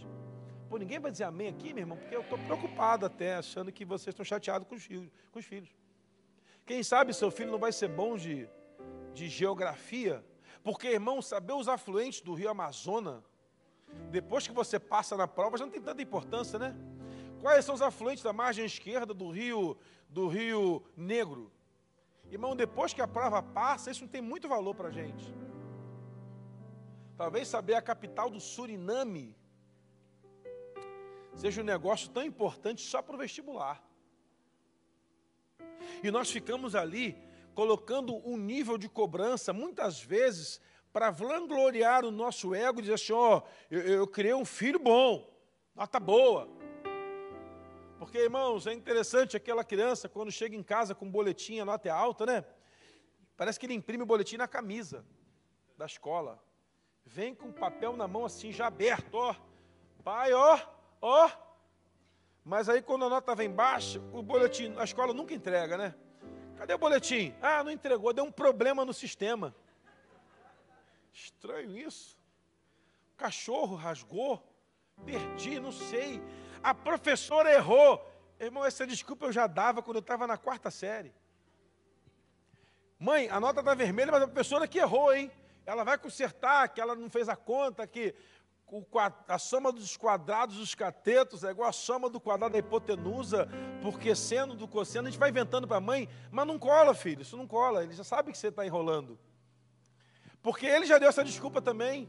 Pô, 0.68 0.76
ninguém 0.76 0.98
vai 0.98 1.10
dizer 1.10 1.24
amém 1.24 1.48
aqui, 1.48 1.72
meu 1.72 1.82
irmão, 1.82 1.96
porque 1.96 2.14
eu 2.14 2.20
estou 2.20 2.38
preocupado 2.38 3.06
até, 3.06 3.36
achando 3.36 3.72
que 3.72 3.84
vocês 3.84 4.12
estão 4.12 4.24
chateados 4.24 4.68
com 4.68 4.74
os, 4.74 4.84
filhos, 4.84 5.10
com 5.32 5.38
os 5.38 5.44
filhos. 5.44 5.70
Quem 6.68 6.82
sabe 6.82 7.14
seu 7.14 7.30
filho 7.30 7.50
não 7.50 7.58
vai 7.58 7.72
ser 7.72 7.88
bom 7.88 8.14
de, 8.14 8.46
de 9.14 9.26
geografia, 9.26 10.24
porque, 10.62 10.88
irmão, 10.88 11.22
saber 11.22 11.54
os 11.54 11.66
afluentes 11.66 12.20
do 12.20 12.34
rio 12.34 12.50
Amazonas 12.50 13.22
depois 14.10 14.46
que 14.46 14.52
você 14.52 14.78
passa 14.78 15.16
na 15.16 15.26
prova, 15.26 15.56
já 15.56 15.64
não 15.64 15.72
tem 15.72 15.80
tanta 15.80 16.02
importância, 16.02 16.58
né? 16.58 16.76
Quais 17.40 17.64
são 17.64 17.74
os 17.74 17.80
afluentes 17.80 18.22
da 18.22 18.34
margem 18.34 18.66
esquerda 18.66 19.14
do 19.14 19.30
rio, 19.30 19.78
do 20.10 20.28
rio 20.28 20.84
Negro? 20.94 21.50
Irmão, 22.30 22.54
depois 22.54 22.92
que 22.92 23.00
a 23.00 23.08
prova 23.08 23.42
passa, 23.42 23.90
isso 23.90 24.02
não 24.02 24.08
tem 24.08 24.20
muito 24.20 24.46
valor 24.46 24.74
para 24.74 24.88
a 24.88 24.90
gente. 24.90 25.34
Talvez 27.16 27.48
saber 27.48 27.76
a 27.76 27.82
capital 27.82 28.28
do 28.28 28.40
Suriname 28.40 29.34
seja 31.34 31.62
um 31.62 31.64
negócio 31.64 32.10
tão 32.10 32.22
importante 32.22 32.82
só 32.82 33.00
para 33.00 33.14
o 33.14 33.18
vestibular. 33.18 33.87
E 36.02 36.10
nós 36.10 36.30
ficamos 36.30 36.74
ali 36.74 37.16
colocando 37.54 38.16
um 38.28 38.36
nível 38.36 38.78
de 38.78 38.88
cobrança, 38.88 39.52
muitas 39.52 40.00
vezes, 40.00 40.60
para 40.92 41.10
vangloriar 41.10 42.04
o 42.04 42.10
nosso 42.10 42.54
ego 42.54 42.80
dizer 42.80 42.94
assim: 42.94 43.12
ó, 43.12 43.38
oh, 43.38 43.48
eu, 43.70 43.80
eu 43.80 44.06
criei 44.06 44.34
um 44.34 44.44
filho 44.44 44.78
bom, 44.78 45.28
nota 45.74 45.98
boa. 45.98 46.48
Porque, 47.98 48.18
irmãos, 48.18 48.66
é 48.66 48.72
interessante 48.72 49.36
aquela 49.36 49.64
criança, 49.64 50.08
quando 50.08 50.30
chega 50.30 50.54
em 50.54 50.62
casa 50.62 50.94
com 50.94 51.06
um 51.06 51.10
boletim, 51.10 51.58
a 51.58 51.64
nota 51.64 51.88
é 51.88 51.90
alta, 51.90 52.24
né? 52.24 52.44
Parece 53.36 53.58
que 53.58 53.66
ele 53.66 53.74
imprime 53.74 54.04
o 54.04 54.06
boletim 54.06 54.36
na 54.36 54.46
camisa 54.46 55.04
da 55.76 55.86
escola. 55.86 56.42
Vem 57.04 57.34
com 57.34 57.48
o 57.48 57.52
papel 57.52 57.96
na 57.96 58.06
mão 58.06 58.24
assim, 58.24 58.52
já 58.52 58.66
aberto, 58.66 59.14
ó. 59.14 59.34
Pai, 60.04 60.32
ó, 60.32 60.60
ó. 61.00 61.30
Mas 62.48 62.66
aí 62.66 62.80
quando 62.80 63.04
a 63.04 63.10
nota 63.10 63.34
vem 63.34 63.50
baixa, 63.50 64.00
o 64.10 64.22
boletim, 64.22 64.74
a 64.78 64.84
escola 64.84 65.12
nunca 65.12 65.34
entrega, 65.34 65.76
né? 65.76 65.94
Cadê 66.56 66.72
o 66.72 66.78
boletim? 66.78 67.34
Ah, 67.42 67.62
não 67.62 67.70
entregou, 67.70 68.10
deu 68.10 68.24
um 68.24 68.32
problema 68.32 68.86
no 68.86 68.94
sistema. 68.94 69.54
Estranho 71.12 71.76
isso. 71.76 72.16
O 73.12 73.18
cachorro 73.18 73.76
rasgou. 73.76 74.42
Perdi, 75.04 75.60
não 75.60 75.70
sei. 75.70 76.22
A 76.62 76.72
professora 76.72 77.52
errou. 77.52 78.02
Irmão, 78.40 78.64
essa 78.64 78.86
desculpa 78.86 79.26
eu 79.26 79.32
já 79.32 79.46
dava 79.46 79.82
quando 79.82 79.98
eu 79.98 80.00
estava 80.00 80.26
na 80.26 80.38
quarta 80.38 80.70
série. 80.70 81.12
Mãe, 82.98 83.28
a 83.28 83.38
nota 83.38 83.60
está 83.60 83.74
vermelha, 83.74 84.10
mas 84.10 84.22
a 84.22 84.26
professora 84.26 84.66
que 84.66 84.78
errou, 84.78 85.12
hein? 85.12 85.30
Ela 85.66 85.84
vai 85.84 85.98
consertar, 85.98 86.70
que 86.70 86.80
ela 86.80 86.96
não 86.96 87.10
fez 87.10 87.28
a 87.28 87.36
conta, 87.36 87.86
que 87.86 88.14
a 89.26 89.38
soma 89.38 89.72
dos 89.72 89.96
quadrados 89.96 90.56
dos 90.56 90.74
catetos 90.74 91.42
é 91.42 91.50
igual 91.50 91.68
a 91.68 91.72
soma 91.72 92.10
do 92.10 92.20
quadrado 92.20 92.52
da 92.52 92.58
hipotenusa, 92.58 93.48
porque 93.82 94.14
seno 94.14 94.54
do 94.54 94.68
cosseno, 94.68 95.08
a 95.08 95.10
gente 95.10 95.18
vai 95.18 95.30
inventando 95.30 95.66
para 95.66 95.78
a 95.78 95.80
mãe, 95.80 96.08
mas 96.30 96.46
não 96.46 96.58
cola, 96.58 96.94
filho, 96.94 97.22
isso 97.22 97.36
não 97.36 97.46
cola, 97.46 97.82
ele 97.82 97.94
já 97.94 98.04
sabe 98.04 98.30
que 98.30 98.38
você 98.38 98.48
está 98.48 98.66
enrolando. 98.66 99.18
Porque 100.42 100.66
ele 100.66 100.86
já 100.86 100.98
deu 100.98 101.08
essa 101.08 101.24
desculpa 101.24 101.62
também. 101.62 102.08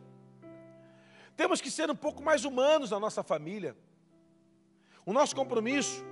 Temos 1.36 1.62
que 1.62 1.72
ser 1.72 1.89
um 1.89 1.96
pouco 1.96 2.22
mais 2.22 2.44
humanos 2.44 2.92
na 2.92 3.00
nossa 3.00 3.24
família. 3.24 3.75
O 5.06 5.13
nosso 5.13 5.36
compromisso 5.36 6.04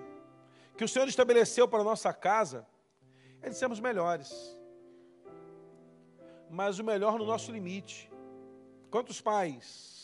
que 0.78 0.84
o 0.84 0.88
Senhor 0.88 1.08
estabeleceu 1.08 1.68
para 1.68 1.82
a 1.82 1.84
nossa 1.84 2.14
casa 2.14 2.66
é 3.42 3.50
de 3.50 3.56
sermos 3.56 3.80
melhores. 3.80 4.58
Mas 6.50 6.80
o 6.80 6.84
melhor 6.84 7.20
no 7.20 7.26
nosso 7.26 7.52
limite. 7.52 8.10
Quantos 8.90 9.20
pais 9.20 9.97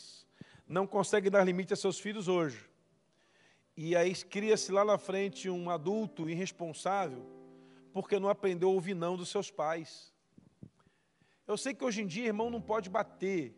não 0.66 0.86
conseguem 0.86 1.30
dar 1.30 1.44
limite 1.44 1.72
a 1.72 1.76
seus 1.76 1.98
filhos 1.98 2.28
hoje? 2.28 2.68
E 3.76 3.96
aí 3.96 4.14
cria-se 4.14 4.70
lá 4.70 4.84
na 4.84 4.96
frente 4.96 5.50
um 5.50 5.68
adulto 5.68 6.28
irresponsável, 6.28 7.26
porque 7.92 8.18
não 8.18 8.28
aprendeu 8.28 8.68
a 8.68 8.72
ouvir 8.72 8.94
não 8.94 9.16
dos 9.16 9.28
seus 9.28 9.50
pais. 9.50 10.12
Eu 11.46 11.56
sei 11.56 11.74
que 11.74 11.84
hoje 11.84 12.02
em 12.02 12.06
dia, 12.06 12.26
irmão, 12.26 12.48
não 12.50 12.60
pode 12.60 12.88
bater. 12.88 13.54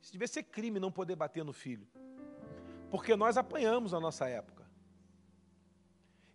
Isso 0.00 0.12
devia 0.12 0.28
ser 0.28 0.44
crime 0.44 0.78
não 0.78 0.90
poder 0.90 1.16
bater 1.16 1.44
no 1.44 1.52
filho. 1.52 1.86
Porque 2.90 3.16
nós 3.16 3.36
apanhamos 3.36 3.92
na 3.92 4.00
nossa 4.00 4.28
época. 4.28 4.64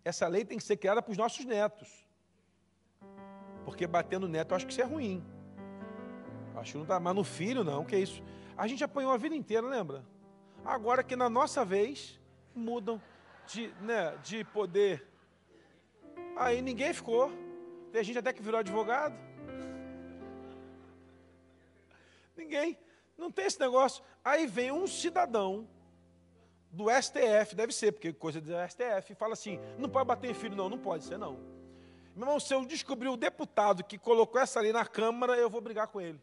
Essa 0.04 0.28
lei 0.28 0.44
tem 0.44 0.58
que 0.58 0.64
ser 0.64 0.76
criada 0.76 1.00
para 1.00 1.10
os 1.10 1.16
nossos 1.16 1.44
netos. 1.44 2.06
Porque 3.64 3.86
bater 3.86 4.20
no 4.20 4.28
neto 4.28 4.52
eu 4.52 4.56
acho 4.56 4.66
que 4.66 4.72
isso 4.72 4.80
é 4.80 4.84
ruim. 4.84 5.24
Acho 6.54 6.72
que 6.72 6.78
não 6.78 6.86
tá, 6.86 7.00
mas 7.00 7.14
no 7.14 7.24
filho 7.24 7.64
não, 7.64 7.84
que 7.84 7.96
é 7.96 7.98
isso. 7.98 8.22
A 8.56 8.66
gente 8.66 8.84
apanhou 8.84 9.10
a 9.10 9.16
vida 9.16 9.34
inteira, 9.34 9.66
lembra? 9.66 10.04
Agora 10.64 11.02
que 11.02 11.16
na 11.16 11.28
nossa 11.28 11.64
vez 11.64 12.20
mudam 12.54 13.00
de, 13.46 13.68
né, 13.80 14.16
de 14.22 14.44
poder. 14.44 15.06
Aí 16.36 16.62
ninguém 16.62 16.92
ficou. 16.92 17.30
Tem 17.90 18.02
gente 18.04 18.18
até 18.18 18.32
que 18.32 18.42
virou 18.42 18.60
advogado. 18.60 19.14
Ninguém. 22.36 22.78
Não 23.18 23.30
tem 23.30 23.46
esse 23.46 23.60
negócio. 23.60 24.02
Aí 24.24 24.46
vem 24.46 24.70
um 24.70 24.86
cidadão 24.86 25.68
do 26.70 26.86
STF, 26.90 27.54
deve 27.54 27.72
ser, 27.72 27.92
porque 27.92 28.12
coisa 28.12 28.40
do 28.40 28.52
STF, 28.68 29.14
fala 29.14 29.34
assim: 29.34 29.60
não 29.78 29.88
pode 29.88 30.06
bater 30.06 30.30
em 30.30 30.34
filho, 30.34 30.56
não, 30.56 30.68
não 30.68 30.78
pode 30.78 31.04
ser, 31.04 31.18
não. 31.18 31.34
Meu 32.14 32.26
irmão, 32.26 32.40
se 32.40 32.54
eu 32.54 32.64
descobrir 32.64 33.08
o 33.08 33.16
deputado 33.16 33.84
que 33.84 33.98
colocou 33.98 34.40
essa 34.40 34.60
lei 34.60 34.72
na 34.72 34.84
Câmara, 34.84 35.36
eu 35.36 35.50
vou 35.50 35.60
brigar 35.60 35.88
com 35.88 36.00
ele. 36.00 36.20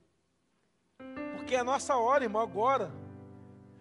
Porque 1.35 1.55
é 1.55 1.59
a 1.59 1.63
nossa 1.63 1.95
hora, 1.95 2.23
irmão, 2.23 2.41
agora. 2.41 2.91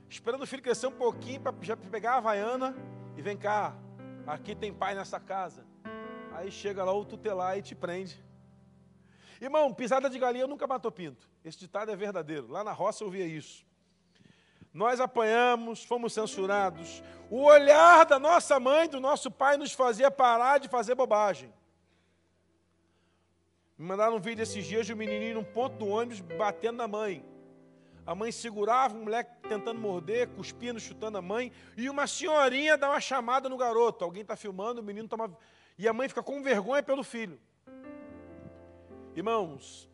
Esperando 0.08 0.42
o 0.42 0.46
filho 0.46 0.62
crescer 0.62 0.86
um 0.86 0.92
pouquinho 0.92 1.40
para 1.40 1.54
já 1.60 1.76
pegar 1.76 2.14
a 2.14 2.16
Havaiana 2.16 2.74
e 3.16 3.22
vem 3.22 3.36
cá, 3.36 3.74
aqui 4.26 4.54
tem 4.54 4.72
pai 4.72 4.94
nessa 4.94 5.20
casa. 5.20 5.66
Aí 6.32 6.50
chega 6.50 6.84
lá 6.84 6.92
o 6.92 7.04
tutelar 7.04 7.58
e 7.58 7.62
te 7.62 7.74
prende. 7.74 8.22
Irmão, 9.40 9.72
pisada 9.72 10.08
de 10.08 10.18
galinha 10.18 10.46
nunca 10.46 10.66
matou 10.66 10.90
pinto. 10.90 11.28
Esse 11.44 11.58
ditado 11.58 11.90
é 11.90 11.96
verdadeiro. 11.96 12.48
Lá 12.48 12.64
na 12.64 12.72
roça 12.72 13.04
eu 13.04 13.10
via 13.10 13.26
isso. 13.26 13.64
Nós 14.72 15.00
apanhamos, 15.00 15.84
fomos 15.84 16.12
censurados. 16.12 17.02
O 17.30 17.42
olhar 17.42 18.04
da 18.04 18.18
nossa 18.18 18.58
mãe, 18.58 18.88
do 18.88 19.00
nosso 19.00 19.30
pai, 19.30 19.56
nos 19.56 19.72
fazia 19.72 20.10
parar 20.10 20.58
de 20.58 20.68
fazer 20.68 20.94
bobagem. 20.94 21.52
Me 23.76 23.86
mandaram 23.86 24.16
um 24.16 24.20
vídeo 24.20 24.42
esses 24.42 24.64
dias 24.64 24.86
de 24.86 24.92
um 24.92 24.96
menininho 24.96 25.36
num 25.36 25.44
ponto 25.44 25.76
do 25.76 25.86
ônibus 25.86 26.20
batendo 26.20 26.78
na 26.78 26.88
mãe. 26.88 27.24
A 28.08 28.14
mãe 28.14 28.32
segurava 28.32 28.96
o 28.96 29.02
moleque 29.02 29.30
tentando 29.46 29.78
morder, 29.78 30.28
cuspindo, 30.28 30.80
chutando 30.80 31.18
a 31.18 31.20
mãe. 31.20 31.52
E 31.76 31.90
uma 31.90 32.06
senhorinha 32.06 32.74
dá 32.74 32.88
uma 32.88 33.00
chamada 33.02 33.50
no 33.50 33.56
garoto. 33.58 34.02
Alguém 34.02 34.22
está 34.22 34.34
filmando, 34.34 34.80
o 34.80 34.82
menino 34.82 35.06
toma. 35.06 35.36
E 35.76 35.86
a 35.86 35.92
mãe 35.92 36.08
fica 36.08 36.22
com 36.22 36.42
vergonha 36.42 36.82
pelo 36.82 37.04
filho. 37.04 37.38
Irmãos, 39.14 39.90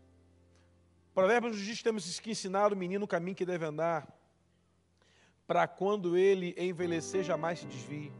Provérbios 1.12 1.56
nos 1.56 1.66
diz 1.66 1.78
que 1.78 1.82
temos 1.82 2.20
que 2.20 2.30
ensinar 2.30 2.72
o 2.72 2.76
menino 2.76 3.04
o 3.04 3.08
caminho 3.08 3.34
que 3.34 3.44
deve 3.44 3.64
andar, 3.64 4.06
para 5.44 5.66
quando 5.66 6.16
ele 6.16 6.54
envelhecer 6.56 7.24
jamais 7.24 7.58
se 7.58 7.66
desvie. 7.66 8.12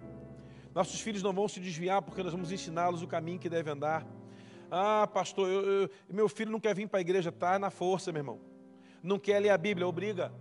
Nossos 0.75 1.01
filhos 1.01 1.23
não 1.23 1.33
vão 1.33 1.47
se 1.47 1.61
desviar 1.61 2.03
porque 2.03 2.21
nós 2.21 2.33
vamos 2.33 2.51
ensiná-los 2.51 3.01
o 3.01 3.07
caminho 3.07 3.39
que 3.39 3.49
deve 3.49 3.71
andar. 3.71 4.05
Ah, 4.69 5.07
pastor, 5.07 5.49
eu, 5.49 5.63
eu, 5.63 5.91
meu 6.11 6.29
filho 6.29 6.51
não 6.51 6.59
quer 6.59 6.75
vir 6.75 6.89
para 6.89 6.99
a 6.99 7.01
igreja, 7.01 7.29
está 7.29 7.61
na 7.61 7.71
força, 7.71 8.11
meu 8.11 8.19
irmão. 8.19 8.54
Não 9.05 9.19
quer 9.19 9.39
ler 9.39 9.51
a 9.51 9.59
Bíblia, 9.59 9.87
obriga. 9.87 10.33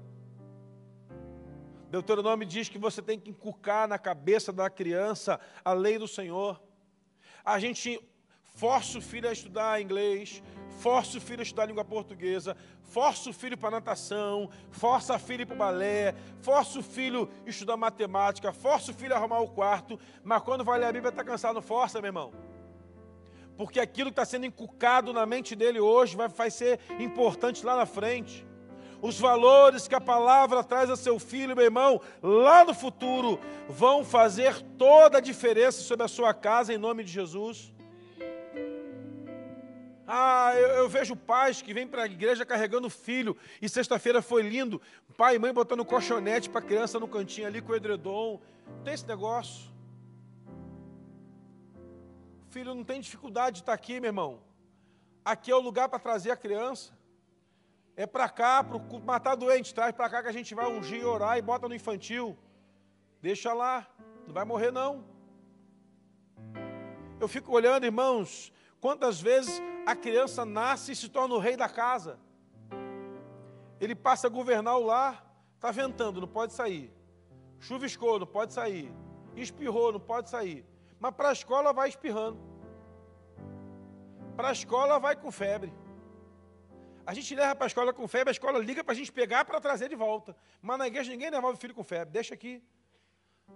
Deuteronômio 1.92 2.48
diz 2.48 2.70
que 2.70 2.78
você 2.78 3.02
tem 3.02 3.20
que 3.20 3.30
inculcar 3.30 3.90
na 3.90 4.00
cabeça 4.00 4.54
da 4.54 4.70
criança 4.70 5.38
a 5.66 5.74
lei 5.74 6.00
do 6.00 6.08
Senhor. 6.08 6.64
A 7.44 7.60
gente 7.60 8.00
força 8.56 9.00
o 9.00 9.02
filho 9.02 9.28
a 9.28 9.34
estudar 9.34 9.82
inglês, 9.82 10.42
força 10.80 11.18
o 11.18 11.22
filho 11.22 11.42
a 11.42 11.44
estudar 11.44 11.66
língua 11.66 11.84
portuguesa, 11.84 12.56
força 12.84 13.32
o 13.32 13.34
filho 13.34 13.58
para 13.58 13.72
natação, 13.72 14.50
força 14.72 15.16
a 15.16 15.20
filha 15.20 15.46
para 15.46 15.56
o 15.56 15.58
balé, 15.58 16.16
força 16.42 16.80
o 16.80 16.84
filho 16.84 17.30
a 17.46 17.50
estudar 17.50 17.76
matemática, 17.76 18.54
força 18.54 18.92
o 18.92 18.94
filho 18.94 19.14
a 19.14 19.18
arrumar 19.18 19.42
o 19.42 19.50
quarto, 19.50 20.00
mas 20.24 20.42
quando 20.42 20.64
vai 20.64 20.80
ler 20.80 20.86
a 20.86 20.94
Bíblia 20.94 21.10
está 21.10 21.22
cansado, 21.22 21.62
força, 21.62 22.00
meu 22.00 22.08
irmão 22.08 22.32
porque 23.56 23.80
aquilo 23.80 24.10
que 24.10 24.14
está 24.14 24.26
sendo 24.26 24.48
inculcado 24.48 25.14
na 25.14 25.28
mente 25.28 25.56
dele 25.56 25.80
hoje 25.80 26.16
vai, 26.16 26.28
vai 26.28 26.50
ser 26.50 26.80
importante 27.00 27.64
lá 27.64 27.76
na 27.76 27.86
frente. 27.86 28.46
Os 29.04 29.20
valores 29.20 29.88
que 29.88 29.96
a 29.96 30.02
palavra 30.02 30.64
traz 30.64 30.90
a 30.90 30.96
seu 30.96 31.20
filho, 31.20 31.56
meu 31.56 31.66
irmão, 31.66 32.02
lá 32.22 32.64
no 32.64 32.74
futuro, 32.74 33.40
vão 33.68 34.04
fazer 34.04 34.62
toda 34.78 35.18
a 35.18 35.22
diferença 35.22 35.82
sobre 35.82 36.06
a 36.06 36.08
sua 36.08 36.34
casa, 36.34 36.74
em 36.74 36.78
nome 36.78 37.04
de 37.04 37.12
Jesus. 37.12 37.74
Ah, 40.08 40.54
eu, 40.56 40.68
eu 40.70 40.90
vejo 40.90 41.16
pais 41.16 41.62
que 41.62 41.74
vêm 41.74 41.86
para 41.86 42.04
a 42.04 42.06
igreja 42.06 42.46
carregando 42.46 42.90
filho, 42.90 43.36
e 43.62 43.68
sexta-feira 43.68 44.22
foi 44.22 44.42
lindo, 44.42 44.82
pai 45.18 45.36
e 45.36 45.40
mãe 45.40 45.54
botando 45.54 45.84
colchonete 45.84 46.50
para 46.50 46.62
a 46.62 46.64
criança 46.64 47.00
no 47.00 47.08
cantinho 47.08 47.48
ali 47.48 47.62
com 47.62 47.74
o 47.74 47.76
edredom. 47.76 48.40
Tem 48.86 48.94
esse 48.94 49.06
negócio 49.06 49.74
filho 52.54 52.76
não 52.76 52.84
tem 52.84 53.02
dificuldade 53.02 53.56
de 53.56 53.62
estar 53.64 53.74
aqui, 53.74 54.00
meu 54.00 54.10
irmão. 54.10 54.40
Aqui 55.26 55.50
é 55.50 55.56
o 55.56 55.60
lugar 55.60 55.90
para 55.90 55.98
trazer 55.98 56.30
a 56.30 56.38
criança. 56.38 56.94
É 57.96 58.08
para 58.08 58.28
cá, 58.28 58.64
para 58.64 58.80
matar 59.00 59.36
doente, 59.36 59.74
traz 59.74 59.94
para 59.94 60.10
cá 60.10 60.24
que 60.24 60.30
a 60.30 60.32
gente 60.32 60.56
vai 60.56 60.66
ungir, 60.66 61.06
orar 61.06 61.38
e 61.38 61.42
bota 61.42 61.68
no 61.68 61.76
infantil. 61.76 62.38
Deixa 63.22 63.54
lá, 63.54 63.88
não 64.26 64.34
vai 64.34 64.44
morrer 64.44 64.72
não. 64.72 65.06
Eu 67.20 67.28
fico 67.28 67.52
olhando, 67.52 67.86
irmãos, 67.86 68.52
quantas 68.82 69.22
vezes 69.22 69.62
a 69.86 69.96
criança 69.96 70.44
nasce 70.44 70.92
e 70.92 70.96
se 70.96 71.08
torna 71.08 71.36
o 71.36 71.40
rei 71.40 71.56
da 71.56 71.70
casa. 71.70 72.20
Ele 73.80 73.94
passa 73.94 74.28
a 74.28 74.30
governar 74.30 74.78
o 74.78 74.86
lar, 74.86 75.26
está 75.56 75.70
ventando, 75.70 76.20
não 76.20 76.28
pode 76.28 76.54
sair. 76.54 76.92
Chuviscou, 77.60 78.20
não 78.20 78.28
pode 78.28 78.54
sair. 78.54 78.92
Espirrou, 79.36 79.94
não 79.94 80.00
pode 80.00 80.30
sair. 80.30 80.66
Mas 81.00 81.14
para 81.14 81.30
a 81.30 81.34
escola 81.34 81.72
vai 81.72 81.90
espirrando. 81.90 82.40
Para 84.36 84.50
a 84.50 84.52
escola 84.52 85.00
vai 85.00 85.16
com 85.16 85.32
febre. 85.32 85.72
A 87.06 87.14
gente 87.14 87.36
leva 87.36 87.54
para 87.56 87.66
a 87.66 87.68
escola 87.68 87.94
com 87.94 88.08
febre, 88.08 88.30
a 88.30 88.32
escola 88.32 88.60
liga 88.60 88.84
para 88.84 88.94
a 88.94 88.96
gente 88.96 89.12
pegar 89.12 89.44
para 89.44 89.60
trazer 89.60 89.90
de 89.90 89.96
volta. 89.96 90.36
Mas 90.62 90.78
na 90.78 90.88
igreja 90.88 91.12
ninguém 91.12 91.30
leva 91.30 91.50
o 91.50 91.58
filho 91.58 91.74
com 91.74 91.84
febre. 91.84 92.14
Deixa 92.14 92.34
aqui. 92.34 92.64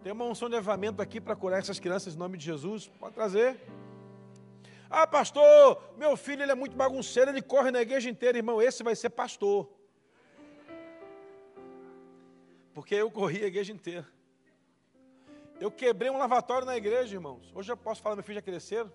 Tem 0.03 0.11
uma 0.11 0.25
unção 0.25 0.49
de 0.49 0.55
levamento 0.55 1.01
aqui 1.01 1.21
para 1.21 1.35
curar 1.35 1.59
essas 1.59 1.79
crianças 1.79 2.13
em 2.13 2.17
nome 2.17 2.37
de 2.37 2.45
Jesus. 2.45 2.87
Pode 2.99 3.15
trazer. 3.15 3.57
Ah, 4.89 5.07
pastor, 5.07 5.81
meu 5.97 6.15
filho 6.15 6.43
ele 6.43 6.51
é 6.51 6.55
muito 6.55 6.75
bagunceiro, 6.75 7.31
ele 7.31 7.41
corre 7.41 7.71
na 7.71 7.81
igreja 7.81 8.09
inteira, 8.09 8.37
irmão. 8.37 8.61
Esse 8.61 8.83
vai 8.83 8.95
ser 8.95 9.09
pastor. 9.09 9.69
Porque 12.73 12.95
eu 12.95 13.09
corri 13.09 13.43
a 13.43 13.47
igreja 13.47 13.71
inteira. 13.71 14.07
Eu 15.59 15.71
quebrei 15.71 16.11
um 16.11 16.17
lavatório 16.17 16.65
na 16.65 16.77
igreja, 16.77 17.15
irmãos. 17.15 17.51
Hoje 17.55 17.71
eu 17.71 17.77
posso 17.77 18.01
falar, 18.01 18.15
meu 18.15 18.23
filho 18.23 18.35
já 18.35 18.41
cresceram. 18.41 18.91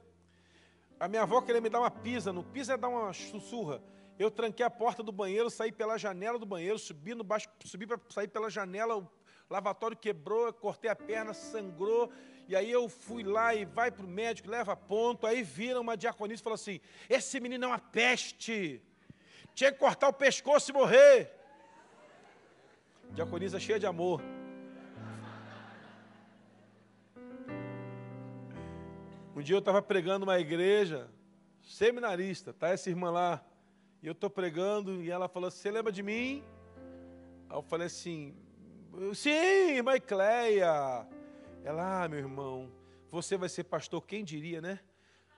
A 1.00 1.08
minha 1.08 1.22
avó 1.22 1.40
queria 1.40 1.60
me 1.60 1.68
dar 1.68 1.80
uma 1.80 1.90
pisa, 1.90 2.32
no 2.32 2.44
pisa 2.44 2.74
é 2.74 2.76
dar 2.76 2.88
uma 2.88 3.12
sussurra. 3.12 3.82
Eu 4.18 4.30
tranquei 4.30 4.64
a 4.64 4.70
porta 4.70 5.02
do 5.02 5.10
banheiro, 5.10 5.50
saí 5.50 5.72
pela 5.72 5.98
janela 5.98 6.38
do 6.38 6.46
banheiro, 6.46 6.78
subi 6.78 7.14
no 7.14 7.24
baixo, 7.24 7.48
subi 7.64 7.86
para 7.86 7.98
sair 8.10 8.28
pela 8.28 8.50
janela, 8.50 8.96
o 8.96 9.08
lavatório 9.50 9.96
quebrou, 9.96 10.52
cortei 10.52 10.90
a 10.90 10.96
perna, 10.96 11.34
sangrou. 11.34 12.12
E 12.48 12.56
aí 12.56 12.70
eu 12.70 12.88
fui 12.88 13.22
lá 13.22 13.54
e 13.54 13.64
vai 13.64 13.90
para 13.90 14.04
o 14.04 14.08
médico, 14.08 14.50
leva 14.50 14.76
ponto. 14.76 15.26
Aí 15.26 15.42
viram 15.42 15.80
uma 15.80 15.96
diaconisa 15.96 16.40
e 16.40 16.44
falou 16.44 16.54
assim: 16.54 16.80
esse 17.08 17.40
menino 17.40 17.64
é 17.64 17.68
uma 17.68 17.78
peste. 17.78 18.82
Tinha 19.54 19.72
que 19.72 19.78
cortar 19.78 20.08
o 20.08 20.12
pescoço 20.12 20.70
e 20.70 20.74
morrer. 20.74 21.30
Diaconisa 23.10 23.60
cheia 23.60 23.78
de 23.78 23.86
amor. 23.86 24.22
Um 29.34 29.40
dia 29.40 29.54
eu 29.54 29.60
estava 29.60 29.80
pregando 29.80 30.24
uma 30.24 30.38
igreja, 30.38 31.08
seminarista, 31.62 32.52
tá 32.52 32.68
essa 32.68 32.90
irmã 32.90 33.10
lá, 33.10 33.44
e 34.02 34.06
eu 34.06 34.12
estou 34.12 34.28
pregando, 34.28 35.02
e 35.02 35.10
ela 35.10 35.28
falou 35.28 35.50
você 35.50 35.70
lembra 35.70 35.92
de 35.92 36.02
mim? 36.02 36.44
Aí 37.48 37.56
eu 37.56 37.62
falei 37.62 37.86
assim, 37.86 38.34
sim, 39.14 39.76
irmã. 39.76 39.92
Ela, 41.64 42.04
ah, 42.04 42.08
meu 42.08 42.18
irmão, 42.18 42.70
você 43.08 43.36
vai 43.36 43.48
ser 43.48 43.64
pastor, 43.64 44.04
quem 44.04 44.24
diria, 44.24 44.60
né? 44.60 44.80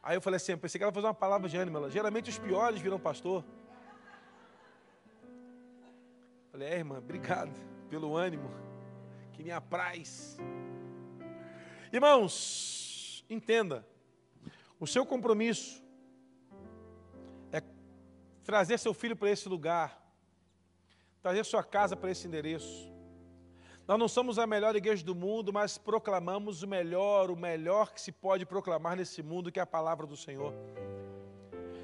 Aí 0.02 0.16
eu 0.16 0.20
falei 0.22 0.36
assim, 0.36 0.52
eu 0.52 0.58
pensei 0.58 0.78
que 0.78 0.82
ela 0.82 0.92
fosse 0.92 1.06
uma 1.06 1.12
palavra 1.14 1.48
de 1.48 1.56
ânimo. 1.56 1.76
Ela, 1.76 1.90
geralmente 1.90 2.30
os 2.30 2.38
piores 2.38 2.80
viram 2.80 2.98
pastor. 2.98 3.44
Falei, 6.50 6.68
é, 6.68 6.78
irmã, 6.78 6.98
obrigado 6.98 7.52
pelo 7.90 8.16
ânimo 8.16 8.48
que 9.32 9.42
me 9.42 9.50
apraz. 9.50 10.38
Irmãos, 11.92 12.94
Entenda, 13.28 13.86
o 14.78 14.86
seu 14.86 15.06
compromisso 15.06 15.82
trazer 18.44 18.78
seu 18.78 18.92
filho 18.92 19.16
para 19.16 19.30
esse 19.30 19.48
lugar, 19.48 20.00
trazer 21.22 21.44
sua 21.44 21.64
casa 21.64 21.96
para 21.96 22.10
esse 22.10 22.26
endereço. 22.26 22.92
Nós 23.88 23.98
não 23.98 24.08
somos 24.08 24.38
a 24.38 24.46
melhor 24.46 24.76
igreja 24.76 25.04
do 25.04 25.14
mundo, 25.14 25.52
mas 25.52 25.76
proclamamos 25.76 26.62
o 26.62 26.68
melhor, 26.68 27.30
o 27.30 27.36
melhor 27.36 27.92
que 27.92 28.00
se 28.00 28.12
pode 28.12 28.46
proclamar 28.46 28.96
nesse 28.96 29.22
mundo, 29.22 29.50
que 29.50 29.58
é 29.58 29.62
a 29.62 29.66
palavra 29.66 30.06
do 30.06 30.16
Senhor. 30.16 30.54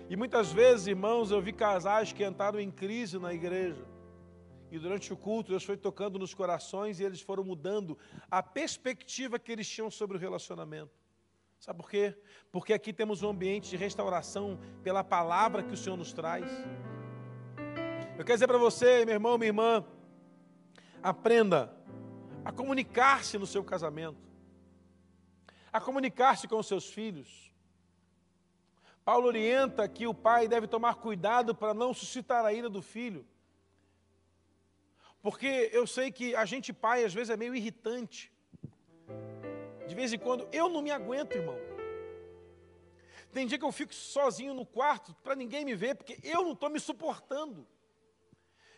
E 0.09 0.16
muitas 0.16 0.53
vezes, 0.53 0.87
irmãos, 0.87 1.31
eu 1.31 1.40
vi 1.40 1.53
casais 1.53 2.12
que 2.12 2.25
entraram 2.25 2.59
em 2.59 2.70
crise 2.70 3.18
na 3.18 3.33
igreja. 3.33 3.85
E 4.70 4.79
durante 4.79 5.12
o 5.12 5.16
culto, 5.16 5.51
Deus 5.51 5.64
foi 5.64 5.77
tocando 5.77 6.18
nos 6.18 6.33
corações 6.33 7.01
e 7.01 7.05
eles 7.05 7.20
foram 7.20 7.42
mudando 7.42 7.99
a 8.31 8.42
perspectiva 8.42 9.38
que 9.38 9.51
eles 9.51 9.68
tinham 9.68 9.90
sobre 9.90 10.16
o 10.16 10.20
relacionamento. 10.20 11.00
Sabe 11.61 11.79
por 11.79 11.90
quê? 11.90 12.16
Porque 12.51 12.73
aqui 12.73 12.90
temos 12.90 13.23
um 13.23 13.29
ambiente 13.29 13.68
de 13.68 13.77
restauração 13.77 14.59
pela 14.83 15.05
palavra 15.05 15.62
que 15.62 15.75
o 15.75 15.77
Senhor 15.77 15.94
nos 15.94 16.11
traz. 16.11 16.51
Eu 18.16 18.25
quero 18.25 18.37
dizer 18.37 18.46
para 18.46 18.57
você, 18.57 19.05
meu 19.05 19.12
irmão, 19.12 19.37
minha 19.37 19.51
irmã, 19.51 19.85
aprenda 21.03 21.70
a 22.42 22.51
comunicar-se 22.51 23.37
no 23.37 23.46
seu 23.46 23.62
casamento, 23.62 24.27
a 25.70 25.79
comunicar-se 25.79 26.49
com 26.49 26.59
os 26.59 26.66
seus 26.66 26.90
filhos. 26.90 27.53
Paulo 29.05 29.27
orienta 29.27 29.87
que 29.87 30.07
o 30.07 30.14
pai 30.14 30.49
deve 30.49 30.66
tomar 30.66 30.94
cuidado 30.94 31.55
para 31.55 31.75
não 31.75 31.92
suscitar 31.92 32.42
a 32.42 32.55
ira 32.55 32.70
do 32.70 32.81
filho. 32.81 33.27
Porque 35.20 35.68
eu 35.75 35.87
sei 35.87 36.11
que 36.11 36.35
a 36.35 36.46
gente 36.46 36.73
pai 36.73 37.05
às 37.05 37.12
vezes 37.12 37.29
é 37.29 37.37
meio 37.37 37.55
irritante. 37.55 38.33
De 39.90 39.96
vez 39.96 40.12
em 40.12 40.18
quando 40.20 40.48
eu 40.53 40.68
não 40.68 40.81
me 40.81 40.92
aguento, 40.92 41.33
irmão. 41.33 41.59
Tem 43.33 43.44
dia 43.44 43.59
que 43.59 43.64
eu 43.64 43.72
fico 43.72 43.92
sozinho 43.92 44.55
no 44.55 44.64
quarto 44.64 45.12
para 45.24 45.35
ninguém 45.35 45.64
me 45.64 45.74
ver, 45.74 45.96
porque 45.96 46.16
eu 46.22 46.44
não 46.44 46.53
estou 46.53 46.70
me 46.70 46.79
suportando. 46.79 47.66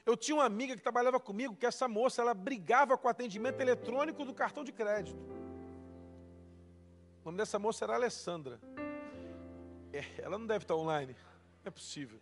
Eu 0.07 0.17
tinha 0.17 0.37
uma 0.37 0.47
amiga 0.47 0.75
que 0.75 0.81
trabalhava 0.81 1.21
comigo, 1.21 1.55
que 1.55 1.67
essa 1.67 1.87
moça, 1.87 2.23
ela 2.23 2.33
brigava 2.33 2.97
com 2.97 3.07
o 3.07 3.11
atendimento 3.11 3.61
eletrônico 3.61 4.25
do 4.25 4.33
cartão 4.33 4.65
de 4.65 4.73
crédito. 4.73 5.21
O 7.21 7.27
nome 7.27 7.37
dessa 7.37 7.59
moça 7.59 7.85
era 7.85 7.95
Alessandra. 7.95 8.59
É, 9.93 10.23
ela 10.23 10.39
não 10.39 10.47
deve 10.47 10.65
estar 10.65 10.77
online. 10.77 11.15
Não 11.63 11.67
é 11.67 11.71
possível. 11.71 12.19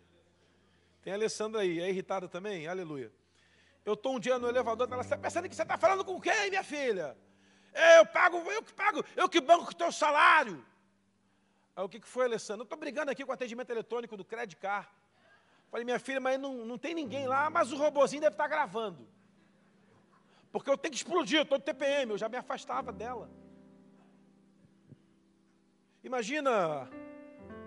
Tem 1.01 1.13
a 1.13 1.15
Alessandra 1.15 1.61
aí, 1.61 1.79
é 1.79 1.89
irritada 1.89 2.27
também? 2.27 2.67
Aleluia. 2.67 3.09
Eu 3.85 3.93
estou 3.93 4.17
um 4.17 4.19
dia 4.19 4.37
no 4.37 4.49
elevador, 4.49 4.85
ela 4.91 5.01
está 5.01 5.17
pensando 5.17 5.47
que 5.47 5.55
você 5.55 5.61
está 5.61 5.77
falando 5.77 6.03
com 6.03 6.19
quem, 6.19 6.49
minha 6.49 6.63
filha? 6.63 7.15
Eu 7.73 8.05
pago, 8.05 8.37
eu 8.37 8.63
que 8.63 8.73
pago, 8.73 9.05
eu 9.15 9.29
que 9.29 9.39
banco 9.39 9.71
o 9.71 9.75
teu 9.75 9.91
salário. 9.91 10.65
Aí 11.75 11.83
o 11.83 11.89
que, 11.89 11.99
que 11.99 12.07
foi, 12.07 12.25
Alessandra? 12.25 12.61
Eu 12.61 12.65
estou 12.65 12.77
brigando 12.77 13.11
aqui 13.11 13.23
com 13.23 13.31
o 13.31 13.33
atendimento 13.33 13.69
eletrônico 13.69 14.17
do 14.17 14.25
Credit 14.25 14.57
Car. 14.57 14.91
Falei, 15.69 15.85
minha 15.85 15.99
filha, 15.99 16.19
mas 16.19 16.37
não, 16.37 16.65
não 16.65 16.77
tem 16.77 16.93
ninguém 16.93 17.27
lá, 17.27 17.49
mas 17.49 17.71
o 17.71 17.77
robozinho 17.77 18.21
deve 18.21 18.33
estar 18.33 18.47
gravando. 18.47 19.07
Porque 20.51 20.69
eu 20.69 20.77
tenho 20.77 20.91
que 20.91 20.97
explodir, 20.97 21.39
eu 21.39 21.43
estou 21.43 21.57
de 21.57 21.63
TPM, 21.63 22.11
eu 22.11 22.17
já 22.17 22.27
me 22.27 22.35
afastava 22.35 22.91
dela. 22.91 23.29
Imagina 26.03 26.89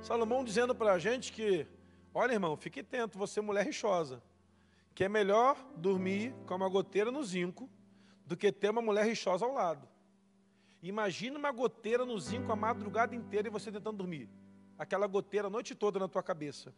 Salomão 0.03 0.45
dizendo 0.45 0.75
para 0.75 0.93
a 0.93 0.99
gente 0.99 1.33
que, 1.33 1.67
olha 2.13 2.35
irmão, 2.35 2.57
fique 2.59 2.81
atento, 2.81 3.17
você 3.17 3.41
é 3.41 3.43
mulher 3.43 3.65
rixosa, 3.65 4.23
que 4.95 5.03
é 5.03 5.09
melhor 5.09 5.57
dormir 5.77 6.35
com 6.47 6.55
uma 6.55 6.69
goteira 6.69 7.11
no 7.11 7.25
zinco 7.25 7.71
do 8.27 8.37
que 8.37 8.53
ter 8.53 8.69
uma 8.69 8.83
mulher 8.83 9.07
rixosa 9.07 9.47
ao 9.47 9.53
lado. 9.53 9.89
Imagina 10.89 11.39
uma 11.39 11.51
goteira 11.51 12.05
no 12.05 12.19
zinco 12.19 12.53
a 12.53 12.57
madrugada 12.57 13.15
inteira 13.15 13.49
e 13.49 13.51
você 13.51 13.73
tentando 13.73 13.97
dormir. 13.97 14.29
Aquela 14.79 15.07
goteira 15.07 15.47
a 15.47 15.51
noite 15.51 15.75
toda 15.75 15.99
na 15.99 16.09
tua 16.09 16.23
cabeça. 16.23 16.75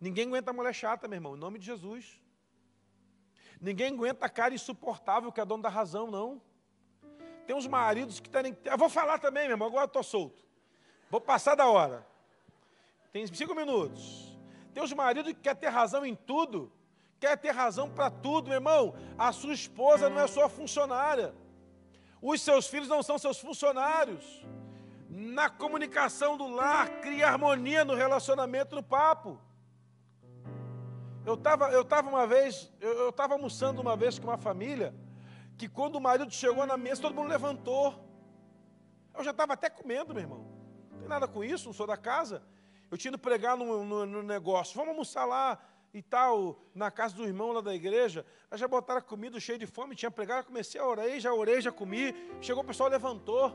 Ninguém 0.00 0.28
aguenta 0.28 0.52
a 0.52 0.54
mulher 0.54 0.72
chata, 0.72 1.08
meu 1.08 1.16
irmão, 1.16 1.34
em 1.34 1.38
nome 1.38 1.58
de 1.58 1.66
Jesus. 1.66 2.22
Ninguém 3.60 3.92
aguenta 3.92 4.24
a 4.24 4.28
cara 4.28 4.54
insuportável 4.54 5.32
que 5.32 5.40
é 5.40 5.44
dono 5.44 5.64
da 5.64 5.68
razão, 5.68 6.08
não. 6.08 6.40
Tem 7.44 7.56
uns 7.56 7.66
maridos 7.66 8.20
que 8.20 8.30
querem. 8.30 8.56
Eu 8.64 8.78
vou 8.78 8.88
falar 8.88 9.18
também, 9.18 9.44
meu 9.44 9.54
irmão, 9.54 9.66
agora 9.66 9.86
estou 9.86 10.04
solto. 10.04 10.40
Vou 11.10 11.20
passar 11.20 11.56
da 11.56 11.66
hora. 11.66 12.06
Tem 13.12 13.26
cinco 13.26 13.52
minutos. 13.52 14.38
Tem 14.72 14.80
uns 14.80 14.92
maridos 14.92 15.32
que 15.32 15.40
querem 15.40 15.58
ter 15.58 15.70
razão 15.70 16.06
em 16.06 16.14
tudo, 16.14 16.70
quer 17.18 17.36
ter 17.36 17.50
razão 17.50 17.90
para 17.90 18.12
tudo, 18.12 18.46
meu 18.46 18.58
irmão. 18.58 18.94
A 19.18 19.32
sua 19.32 19.52
esposa 19.52 20.08
não 20.08 20.20
é 20.20 20.28
sua 20.28 20.48
funcionária. 20.48 21.34
Os 22.20 22.40
seus 22.40 22.66
filhos 22.66 22.88
não 22.88 23.02
são 23.02 23.18
seus 23.18 23.38
funcionários. 23.38 24.44
Na 25.08 25.48
comunicação 25.48 26.36
do 26.36 26.46
lar, 26.48 27.00
cria 27.00 27.28
harmonia 27.28 27.84
no 27.84 27.94
relacionamento, 27.94 28.74
no 28.74 28.82
papo. 28.82 29.40
Eu 31.24 31.34
estava 31.34 31.70
eu 31.72 31.84
tava 31.84 32.08
uma 32.08 32.26
vez, 32.26 32.72
eu 32.80 33.10
estava 33.10 33.34
almoçando 33.34 33.80
uma 33.80 33.96
vez 33.96 34.18
com 34.18 34.26
uma 34.26 34.38
família, 34.38 34.94
que 35.56 35.68
quando 35.68 35.96
o 35.96 36.00
marido 36.00 36.30
chegou 36.30 36.64
na 36.66 36.76
mesa, 36.76 37.02
todo 37.02 37.14
mundo 37.14 37.28
levantou. 37.28 38.04
Eu 39.16 39.24
já 39.24 39.30
estava 39.30 39.54
até 39.54 39.68
comendo, 39.68 40.14
meu 40.14 40.22
irmão. 40.22 40.46
Não 40.90 40.98
tem 41.00 41.08
nada 41.08 41.26
com 41.26 41.42
isso, 41.42 41.66
não 41.66 41.72
sou 41.72 41.86
da 41.86 41.96
casa. 41.96 42.42
Eu 42.90 42.96
tinha 42.96 43.10
ido 43.10 43.18
pregar 43.18 43.56
no, 43.56 43.84
no, 43.84 44.06
no 44.06 44.22
negócio. 44.22 44.74
Vamos 44.76 44.90
almoçar 44.90 45.24
lá 45.24 45.58
e 45.92 46.02
tal, 46.02 46.60
na 46.74 46.90
casa 46.90 47.16
do 47.16 47.24
irmão 47.24 47.52
lá 47.52 47.60
da 47.60 47.74
igreja. 47.74 48.24
Já 48.52 48.68
botaram 48.68 49.00
comida 49.02 49.40
cheio 49.40 49.58
de 49.58 49.66
fome, 49.66 49.94
tinha 49.94 50.10
pregado, 50.10 50.46
comecei 50.46 50.80
a 50.80 50.86
orar, 50.86 51.18
já 51.18 51.32
orei, 51.32 51.60
já 51.60 51.72
comi. 51.72 52.14
Chegou 52.40 52.62
o 52.62 52.66
pessoal, 52.66 52.88
levantou. 52.88 53.52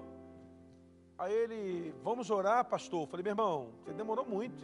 Aí 1.17 1.31
ele, 1.31 1.93
vamos 2.03 2.29
orar, 2.29 2.65
pastor. 2.65 3.01
Eu 3.01 3.07
falei, 3.07 3.23
meu 3.23 3.31
irmão, 3.31 3.73
você 3.83 3.93
demorou 3.93 4.25
muito. 4.25 4.63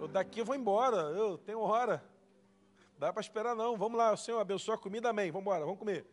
Eu 0.00 0.06
daqui 0.06 0.40
eu 0.40 0.44
vou 0.44 0.54
embora, 0.54 0.96
eu 0.96 1.36
tenho 1.38 1.60
hora. 1.60 2.04
Dá 2.98 3.12
para 3.12 3.20
esperar 3.20 3.54
não. 3.54 3.76
Vamos 3.76 3.98
lá, 3.98 4.12
o 4.12 4.16
Senhor 4.16 4.40
abençoa 4.40 4.76
a 4.76 4.78
comida, 4.78 5.10
amém. 5.10 5.30
Vamos 5.30 5.42
embora, 5.42 5.64
vamos 5.64 5.78
comer. 5.78 6.06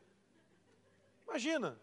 Imagina. 1.24 1.80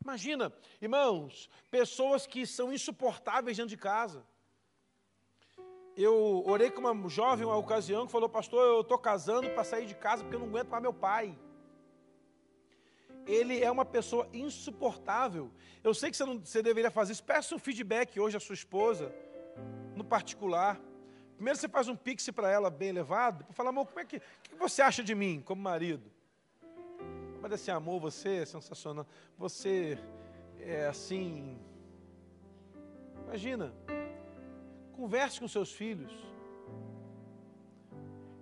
Imagina, 0.00 0.52
irmãos, 0.80 1.50
pessoas 1.70 2.26
que 2.26 2.46
são 2.46 2.72
insuportáveis 2.72 3.56
dentro 3.56 3.70
de 3.70 3.76
casa. 3.76 4.24
Eu 6.00 6.44
orei 6.46 6.70
com 6.70 6.80
uma 6.80 7.08
jovem 7.08 7.44
uma 7.44 7.56
ocasião 7.56 8.06
que 8.06 8.12
falou, 8.12 8.28
pastor, 8.28 8.64
eu 8.64 8.82
estou 8.82 8.96
casando 8.96 9.50
para 9.50 9.64
sair 9.64 9.84
de 9.84 9.96
casa 9.96 10.22
porque 10.22 10.36
eu 10.36 10.38
não 10.38 10.46
aguento 10.46 10.68
mais 10.68 10.80
meu 10.80 10.92
pai. 10.92 11.36
Ele 13.26 13.60
é 13.60 13.68
uma 13.68 13.84
pessoa 13.84 14.28
insuportável. 14.32 15.50
Eu 15.82 15.92
sei 15.92 16.12
que 16.12 16.16
você, 16.16 16.24
não, 16.24 16.38
você 16.38 16.62
deveria 16.62 16.88
fazer 16.88 17.14
isso. 17.14 17.24
Peça 17.24 17.52
um 17.52 17.58
feedback 17.58 18.20
hoje 18.20 18.36
à 18.36 18.40
sua 18.40 18.54
esposa, 18.54 19.12
no 19.96 20.04
particular. 20.04 20.80
Primeiro 21.34 21.58
você 21.58 21.68
faz 21.68 21.88
um 21.88 21.96
pix 21.96 22.30
para 22.30 22.48
ela 22.48 22.70
bem 22.70 22.90
elevado, 22.90 23.44
para 23.44 23.52
falar, 23.52 23.70
amor, 23.70 23.88
como 23.88 23.98
é 23.98 24.04
que, 24.04 24.20
que 24.20 24.54
você 24.54 24.80
acha 24.80 25.02
de 25.02 25.16
mim 25.16 25.42
como 25.44 25.60
marido? 25.60 26.08
Mas 27.42 27.54
assim, 27.54 27.72
amor, 27.72 28.00
você 28.00 28.36
é 28.36 28.46
sensacional. 28.46 29.04
Você 29.36 29.98
é 30.60 30.86
assim. 30.86 31.58
Imagina. 33.26 33.74
Converse 34.98 35.38
com 35.38 35.46
seus 35.46 35.70
filhos. 35.72 36.12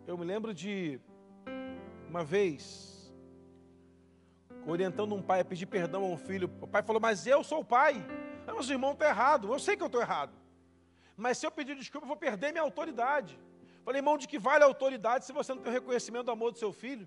Eu 0.07 0.17
me 0.17 0.25
lembro 0.25 0.55
de 0.55 0.99
uma 2.09 2.25
vez 2.25 3.15
orientando 4.67 5.15
um 5.15 5.21
pai 5.21 5.41
a 5.41 5.45
pedir 5.45 5.67
perdão 5.67 6.03
a 6.03 6.09
um 6.09 6.17
filho. 6.17 6.51
O 6.63 6.67
pai 6.67 6.83
falou: 6.83 6.99
Mas 6.99 7.27
eu 7.27 7.45
sou 7.45 7.61
o 7.61 7.65
pai. 7.65 8.03
Mas 8.47 8.71
o 8.71 8.73
irmão 8.73 8.93
está 8.93 9.07
errado. 9.07 9.53
Eu 9.53 9.59
sei 9.59 9.77
que 9.77 9.83
eu 9.83 9.87
estou 9.87 10.01
errado. 10.01 10.33
Mas 11.15 11.37
se 11.37 11.47
eu 11.47 11.51
pedir 11.51 11.77
desculpa, 11.77 12.07
eu 12.07 12.09
vou 12.09 12.17
perder 12.17 12.53
minha 12.53 12.63
autoridade. 12.63 13.39
Falei, 13.85 13.99
irmão, 13.99 14.17
de 14.17 14.27
que 14.27 14.39
vale 14.39 14.65
a 14.65 14.67
autoridade 14.67 15.27
se 15.27 15.35
você 15.35 15.53
não 15.53 15.61
tem 15.61 15.71
o 15.71 15.75
reconhecimento 15.75 16.25
do 16.25 16.31
amor 16.31 16.53
do 16.53 16.59
seu 16.59 16.73
filho? 16.73 17.07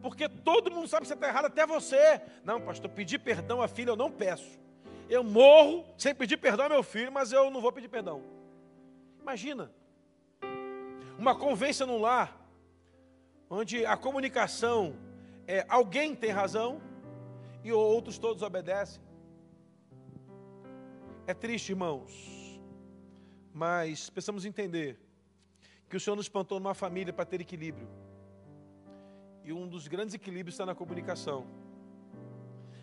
Porque 0.00 0.30
todo 0.30 0.70
mundo 0.70 0.88
sabe 0.88 1.02
que 1.02 1.08
você 1.08 1.14
está 1.14 1.28
errado, 1.28 1.44
até 1.44 1.66
você. 1.66 2.22
Não, 2.42 2.58
pastor, 2.58 2.90
pedir 2.90 3.18
perdão 3.18 3.60
a 3.60 3.68
filha 3.68 3.90
eu 3.90 3.96
não 3.96 4.10
peço. 4.10 4.58
Eu 5.08 5.22
morro 5.22 5.84
sem 5.98 6.14
pedir 6.14 6.36
perdão 6.36 6.64
ao 6.64 6.70
meu 6.70 6.82
filho, 6.82 7.12
mas 7.12 7.32
eu 7.32 7.50
não 7.50 7.60
vou 7.60 7.72
pedir 7.72 7.88
perdão. 7.88 8.22
Imagina, 9.20 9.70
uma 11.18 11.34
convivência 11.34 11.86
num 11.86 12.00
lar, 12.00 12.40
onde 13.48 13.84
a 13.84 13.96
comunicação 13.96 14.94
é 15.46 15.64
alguém 15.68 16.14
tem 16.14 16.30
razão 16.30 16.80
e 17.62 17.72
outros 17.72 18.18
todos 18.18 18.42
obedecem. 18.42 19.02
É 21.26 21.32
triste, 21.32 21.70
irmãos, 21.70 22.60
mas 23.52 24.10
precisamos 24.10 24.44
entender 24.44 24.98
que 25.88 25.96
o 25.96 26.00
Senhor 26.00 26.16
nos 26.16 26.28
plantou 26.28 26.58
numa 26.58 26.74
família 26.74 27.12
para 27.12 27.24
ter 27.24 27.40
equilíbrio. 27.40 27.88
E 29.42 29.52
um 29.52 29.68
dos 29.68 29.86
grandes 29.86 30.14
equilíbrios 30.14 30.54
está 30.54 30.66
na 30.66 30.74
comunicação. 30.74 31.46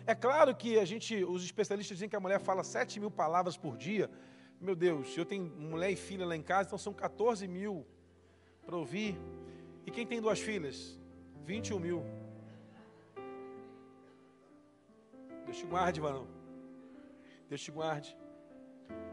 É 0.06 0.14
claro 0.14 0.54
que 0.54 0.78
a 0.78 0.84
gente, 0.84 1.24
os 1.24 1.44
especialistas 1.44 1.96
dizem 1.96 2.08
que 2.08 2.16
a 2.16 2.20
mulher 2.20 2.40
fala 2.40 2.64
7 2.64 2.98
mil 2.98 3.10
palavras 3.10 3.56
por 3.56 3.76
dia. 3.76 4.10
Meu 4.60 4.74
Deus, 4.74 5.16
eu 5.16 5.24
tenho 5.24 5.44
mulher 5.44 5.90
e 5.90 5.96
filha 5.96 6.26
lá 6.26 6.36
em 6.36 6.42
casa, 6.42 6.68
então 6.68 6.78
são 6.78 6.92
14 6.92 7.46
mil 7.46 7.86
para 8.64 8.76
ouvir. 8.76 9.16
E 9.86 9.90
quem 9.90 10.06
tem 10.06 10.20
duas 10.20 10.40
filhas? 10.40 10.98
21 11.44 11.78
mil. 11.78 12.04
Deus 15.44 15.58
te 15.58 15.66
guarde, 15.66 16.00
varão. 16.00 16.26
Deus 17.48 17.60
te 17.60 17.70
guarde. 17.70 18.16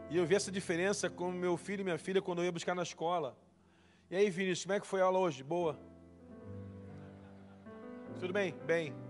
E 0.08 0.16
eu 0.16 0.26
vi 0.26 0.34
essa 0.34 0.50
diferença 0.50 1.08
com 1.08 1.30
meu 1.30 1.56
filho 1.56 1.82
e 1.82 1.84
minha 1.84 1.98
filha 1.98 2.22
quando 2.22 2.38
eu 2.40 2.44
ia 2.44 2.52
buscar 2.52 2.74
na 2.74 2.82
escola. 2.82 3.36
E 4.10 4.16
aí, 4.16 4.28
Vinícius, 4.28 4.64
como 4.64 4.74
é 4.76 4.80
que 4.80 4.86
foi 4.86 5.00
a 5.00 5.04
aula 5.04 5.18
hoje? 5.20 5.42
Boa? 5.44 5.78
Tudo 8.18 8.32
bem? 8.32 8.54
Bem. 8.66 9.09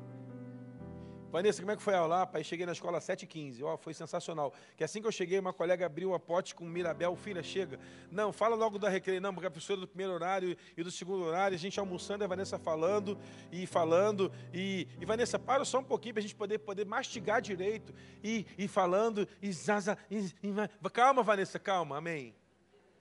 Vanessa, 1.30 1.60
como 1.60 1.70
é 1.70 1.76
que 1.76 1.82
foi 1.82 1.94
a 1.94 1.98
aula? 1.98 2.26
Pai, 2.26 2.42
cheguei 2.42 2.66
na 2.66 2.72
escola 2.72 2.98
às 2.98 3.04
7h15. 3.04 3.62
Ó, 3.62 3.76
foi 3.76 3.94
sensacional. 3.94 4.52
Que 4.76 4.82
assim 4.82 5.00
que 5.00 5.06
eu 5.06 5.12
cheguei, 5.12 5.38
uma 5.38 5.52
colega 5.52 5.86
abriu 5.86 6.12
a 6.12 6.18
pote 6.18 6.54
com 6.54 6.64
Mirabel, 6.64 7.14
filha, 7.14 7.42
chega. 7.42 7.78
Não, 8.10 8.32
fala 8.32 8.56
logo 8.56 8.78
da 8.78 8.88
recreio, 8.88 9.20
não, 9.20 9.32
porque 9.32 9.46
a 9.46 9.50
professora 9.50 9.80
do 9.80 9.86
primeiro 9.86 10.12
horário 10.12 10.56
e 10.76 10.82
do 10.82 10.90
segundo 10.90 11.24
horário, 11.24 11.54
a 11.54 11.58
gente 11.58 11.78
almoçando, 11.78 12.24
a 12.24 12.26
Vanessa 12.26 12.58
falando 12.58 13.16
e 13.52 13.64
falando. 13.64 14.32
E, 14.52 14.88
e 15.00 15.04
Vanessa, 15.04 15.38
para 15.38 15.64
só 15.64 15.78
um 15.78 15.84
pouquinho 15.84 16.14
para 16.14 16.20
a 16.20 16.22
gente 16.22 16.34
poder, 16.34 16.58
poder 16.58 16.84
mastigar 16.84 17.40
direito. 17.40 17.94
E, 18.24 18.44
e 18.58 18.66
falando, 18.66 19.28
e 19.40 19.52
zaza. 19.52 19.96
E, 20.10 20.18
e, 20.42 20.90
calma, 20.92 21.22
Vanessa, 21.22 21.60
calma, 21.60 21.96
amém. 21.98 22.34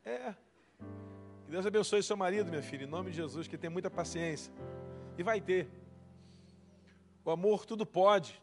É. 0.05 0.35
Que 1.45 1.51
Deus 1.51 1.65
abençoe 1.65 2.03
seu 2.03 2.15
marido, 2.15 2.51
minha 2.51 2.61
filha, 2.61 2.83
em 2.83 2.87
nome 2.87 3.09
de 3.09 3.17
Jesus, 3.17 3.47
que 3.47 3.57
tem 3.57 3.71
muita 3.71 3.89
paciência. 3.89 4.53
E 5.17 5.23
vai 5.23 5.41
ter. 5.41 5.67
O 7.29 7.31
amor 7.31 7.63
tudo 7.63 7.85
pode. 7.85 8.41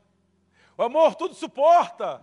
O 0.78 0.82
amor 0.84 1.16
tudo 1.16 1.34
suporta. 1.34 2.20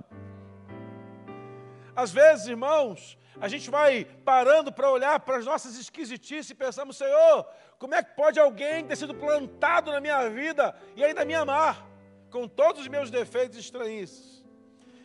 Às 1.94 2.10
vezes, 2.10 2.48
irmãos, 2.48 3.18
a 3.42 3.50
gente 3.50 3.70
vai 3.70 4.06
parando 4.06 4.72
para 4.72 4.90
olhar 4.90 5.20
para 5.20 5.40
as 5.40 5.46
nossas 5.46 5.78
esquisitices 5.78 6.52
e 6.52 6.56
pensamos, 6.56 6.96
Senhor, 6.96 7.46
como 7.78 7.94
é 7.96 8.02
que 8.02 8.16
pode 8.16 8.40
alguém 8.40 8.86
ter 8.86 8.96
sido 8.96 9.14
plantado 9.14 9.92
na 9.92 10.00
minha 10.00 10.30
vida 10.30 10.74
e 10.96 11.04
ainda 11.04 11.26
me 11.26 11.36
amar, 11.36 11.86
com 12.32 12.48
todos 12.48 12.84
os 12.84 12.88
meus 12.88 13.12
defeitos 13.12 13.58
e 13.58 13.60
estranhices? 13.60 14.42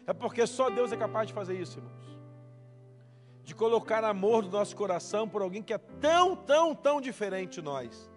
É 0.06 0.12
porque 0.12 0.46
só 0.46 0.70
Deus 0.70 0.92
é 0.92 0.96
capaz 0.96 1.26
de 1.26 1.34
fazer 1.34 1.60
isso, 1.60 1.80
irmãos. 1.80 2.20
De 3.42 3.52
colocar 3.52 4.04
amor 4.04 4.44
no 4.44 4.50
nosso 4.50 4.76
coração 4.76 5.28
por 5.28 5.42
alguém 5.42 5.60
que 5.60 5.74
é 5.74 5.78
tão, 5.78 6.36
tão, 6.36 6.72
tão 6.72 7.00
diferente 7.00 7.54
de 7.54 7.62
nós. 7.62 8.08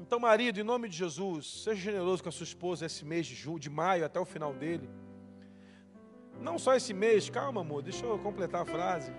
Então, 0.00 0.18
marido, 0.18 0.58
em 0.58 0.62
nome 0.62 0.88
de 0.88 0.96
Jesus, 0.96 1.62
seja 1.62 1.78
generoso 1.78 2.22
com 2.22 2.30
a 2.30 2.32
sua 2.32 2.44
esposa 2.44 2.86
esse 2.86 3.04
mês 3.04 3.26
de 3.26 3.34
julho, 3.34 3.60
de 3.60 3.68
maio 3.68 4.02
até 4.02 4.18
o 4.18 4.24
final 4.24 4.54
dele. 4.54 4.88
Não 6.40 6.58
só 6.58 6.74
esse 6.74 6.94
mês, 6.94 7.28
calma, 7.28 7.60
amor, 7.60 7.82
deixa 7.82 8.06
eu 8.06 8.18
completar 8.18 8.62
a 8.62 8.64
frase. 8.64 9.12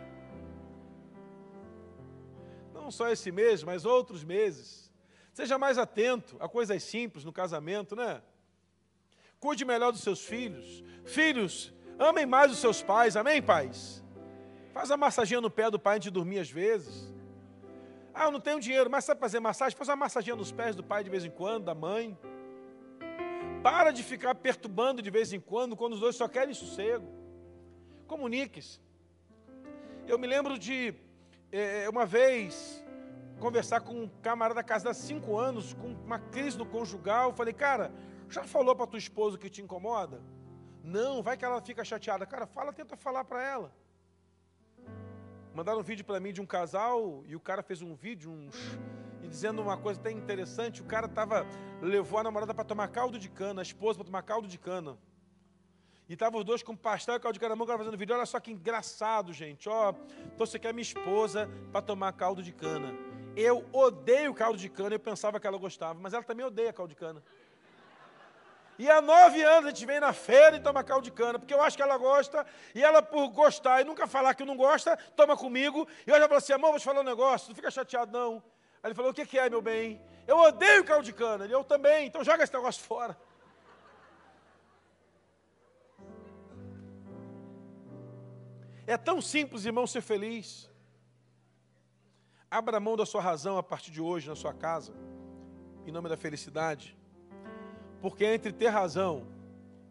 Não 2.74 2.90
só 2.90 3.10
esse 3.10 3.32
mês, 3.32 3.64
mas 3.64 3.86
outros 3.86 4.24
meses. 4.24 4.92
Seja 5.32 5.56
mais 5.60 5.78
atento 5.78 6.36
a 6.40 6.50
coisas 6.50 6.82
simples 6.82 7.24
no 7.24 7.32
casamento, 7.32 7.96
né? 7.96 8.20
Cuide 9.40 9.64
melhor 9.64 9.92
dos 9.92 10.02
seus 10.02 10.26
filhos. 10.26 10.84
Filhos, 11.06 11.72
amem 12.00 12.26
mais 12.26 12.52
os 12.52 12.58
seus 12.58 12.82
pais, 12.82 13.16
amém, 13.16 13.40
pais? 13.40 14.04
Faz 14.74 14.90
a 14.90 14.98
massaginha 14.98 15.42
no 15.42 15.50
pé 15.52 15.70
do 15.70 15.78
pai 15.78 15.98
antes 15.98 16.06
de 16.06 16.12
dormir 16.12 16.40
às 16.40 16.50
vezes. 16.50 17.14
Ah, 18.14 18.26
eu 18.26 18.32
não 18.32 18.40
tenho 18.40 18.60
dinheiro, 18.60 18.90
mas 18.90 19.06
sabe 19.06 19.20
fazer 19.20 19.40
massagem? 19.40 19.78
Faz 19.78 19.90
uma 19.90 19.96
massaginha 19.96 20.36
nos 20.36 20.52
pés 20.52 20.76
do 20.76 20.84
pai 20.84 21.04
de 21.04 21.10
vez 21.10 21.24
em 21.24 21.30
quando, 21.30 21.66
da 21.66 21.76
mãe. 21.76 22.18
Para 23.64 23.92
de 23.92 24.04
ficar 24.04 24.36
perturbando 24.36 25.02
de 25.02 25.10
vez 25.10 25.32
em 25.32 25.40
quando, 25.40 25.76
quando 25.76 25.94
os 25.94 26.00
dois 26.00 26.16
só 26.16 26.28
querem 26.28 26.54
sossego. 26.54 27.08
Comunique-se. 28.08 28.80
Eu 30.08 30.18
me 30.20 30.28
lembro 30.28 30.58
de, 30.60 30.94
é, 31.52 31.88
uma 31.90 32.06
vez, 32.06 32.84
conversar 33.40 33.82
com 33.82 33.94
um 33.94 34.10
camarada 34.22 34.64
casado 34.64 34.92
há 34.92 34.94
cinco 34.94 35.38
anos, 35.38 35.74
com 35.74 35.88
uma 35.88 36.20
crise 36.20 36.58
no 36.58 36.66
conjugal. 36.66 37.30
Eu 37.30 37.36
falei, 37.36 37.54
cara, 37.54 37.92
já 38.28 38.44
falou 38.44 38.76
para 38.76 38.88
tua 38.88 39.00
esposa 39.00 39.38
que 39.38 39.50
te 39.50 39.62
incomoda? 39.62 40.22
Não, 40.84 41.22
vai 41.22 41.38
que 41.38 41.46
ela 41.46 41.62
fica 41.62 41.84
chateada. 41.86 42.26
Cara, 42.26 42.46
fala, 42.46 42.74
tenta 42.74 42.98
falar 42.98 43.24
para 43.24 43.44
ela. 43.44 43.72
Mandaram 45.54 45.80
um 45.80 45.84
vídeo 45.84 46.06
para 46.06 46.20
mim 46.20 46.32
de 46.32 46.40
um 46.40 46.46
casal 46.46 47.24
e 47.28 47.36
o 47.36 47.40
cara 47.40 47.62
fez 47.62 47.82
um 47.82 47.94
vídeo 47.94 48.32
um, 48.32 48.50
e 49.22 49.28
dizendo 49.28 49.62
uma 49.62 49.76
coisa 49.78 50.00
até 50.00 50.10
interessante. 50.10 50.82
O 50.82 50.86
cara 50.86 51.10
tava 51.10 51.46
levou 51.82 52.20
a 52.20 52.24
namorada 52.24 52.54
para 52.54 52.64
tomar 52.64 52.88
caldo 52.88 53.20
de 53.20 53.30
cana, 53.30 53.62
a 53.62 53.64
esposa 53.64 53.98
para 53.98 54.06
tomar 54.06 54.22
caldo 54.22 54.48
de 54.48 54.58
cana. 54.58 54.98
E 56.08 56.14
estavam 56.14 56.40
os 56.40 56.46
dois 56.46 56.64
com 56.64 56.76
pastel 56.76 57.16
e 57.16 57.20
caldo 57.20 57.34
de 57.34 57.40
cana 57.40 57.50
na 57.50 57.56
mão, 57.58 57.66
o 57.66 57.68
cara 57.68 57.80
fazendo 57.80 57.98
vídeo. 57.98 58.16
Olha 58.16 58.26
só 58.26 58.40
que 58.40 58.52
engraçado, 58.52 59.34
gente. 59.34 59.68
Ó, 59.68 59.94
então 60.34 60.46
você 60.46 60.58
quer 60.58 60.74
minha 60.74 60.84
esposa 60.84 61.50
para 61.70 61.82
tomar 61.82 62.14
caldo 62.14 62.42
de 62.42 62.54
cana. 62.54 62.94
Eu 63.36 63.66
odeio 63.74 64.34
caldo 64.34 64.58
de 64.58 64.70
cana, 64.70 64.96
eu 64.96 65.00
pensava 65.00 65.38
que 65.40 65.48
ela 65.48 65.58
gostava, 65.58 66.00
mas 66.00 66.14
ela 66.14 66.24
também 66.24 66.46
odeia 66.46 66.72
caldo 66.72 66.90
de 66.90 66.96
cana. 66.96 67.22
E 68.82 68.90
há 68.90 69.00
nove 69.00 69.44
anos 69.44 69.68
a 69.68 69.70
gente 69.70 69.86
vem 69.86 70.00
na 70.00 70.12
feira 70.12 70.56
e 70.56 70.60
toma 70.60 70.84
caldo 70.84 71.04
de 71.04 71.12
cana, 71.12 71.38
porque 71.38 71.54
eu 71.54 71.62
acho 71.62 71.78
que 71.78 71.84
ela 71.84 71.96
gosta, 72.00 72.44
e 72.74 72.84
ela, 72.84 73.00
por 73.00 73.28
gostar 73.28 73.80
e 73.80 73.84
nunca 73.84 74.08
falar 74.08 74.34
que 74.34 74.44
não 74.44 74.58
gosta, 74.58 74.98
toma 75.16 75.38
comigo. 75.38 75.88
E 76.08 76.10
eu 76.10 76.18
já 76.18 76.28
falo 76.28 76.40
assim: 76.40 76.54
amor, 76.54 76.72
vou 76.72 76.80
te 76.80 76.86
falar 76.86 77.02
um 77.02 77.04
negócio, 77.04 77.50
não 77.50 77.56
fica 77.56 77.70
chateado 77.70 78.12
não. 78.12 78.42
Aí 78.82 78.88
ele 78.88 78.96
falou: 78.96 79.12
o 79.12 79.14
que, 79.14 79.24
que 79.24 79.38
é, 79.38 79.48
meu 79.52 79.62
bem? 79.62 80.02
Eu 80.26 80.36
odeio 80.40 80.84
caldo 80.84 81.04
de 81.04 81.14
cana. 81.14 81.44
Ele, 81.44 81.54
eu 81.54 81.64
também, 81.64 82.08
então 82.08 82.24
joga 82.24 82.44
esse 82.44 82.52
negócio 82.52 82.84
fora. 82.84 83.16
É 88.88 88.98
tão 88.98 89.22
simples, 89.22 89.64
irmão, 89.64 89.86
ser 89.86 90.02
feliz. 90.02 90.68
Abra 92.50 92.80
mão 92.80 92.98
da 92.98 93.06
sua 93.06 93.22
razão 93.22 93.60
a 93.60 93.64
partir 93.64 93.92
de 93.92 94.02
hoje 94.02 94.28
na 94.28 94.36
sua 94.36 94.56
casa, 94.56 94.92
em 95.86 95.92
nome 95.92 96.10
da 96.10 96.18
felicidade. 96.18 97.00
Porque 98.02 98.26
entre 98.26 98.52
ter 98.52 98.70
razão 98.70 99.28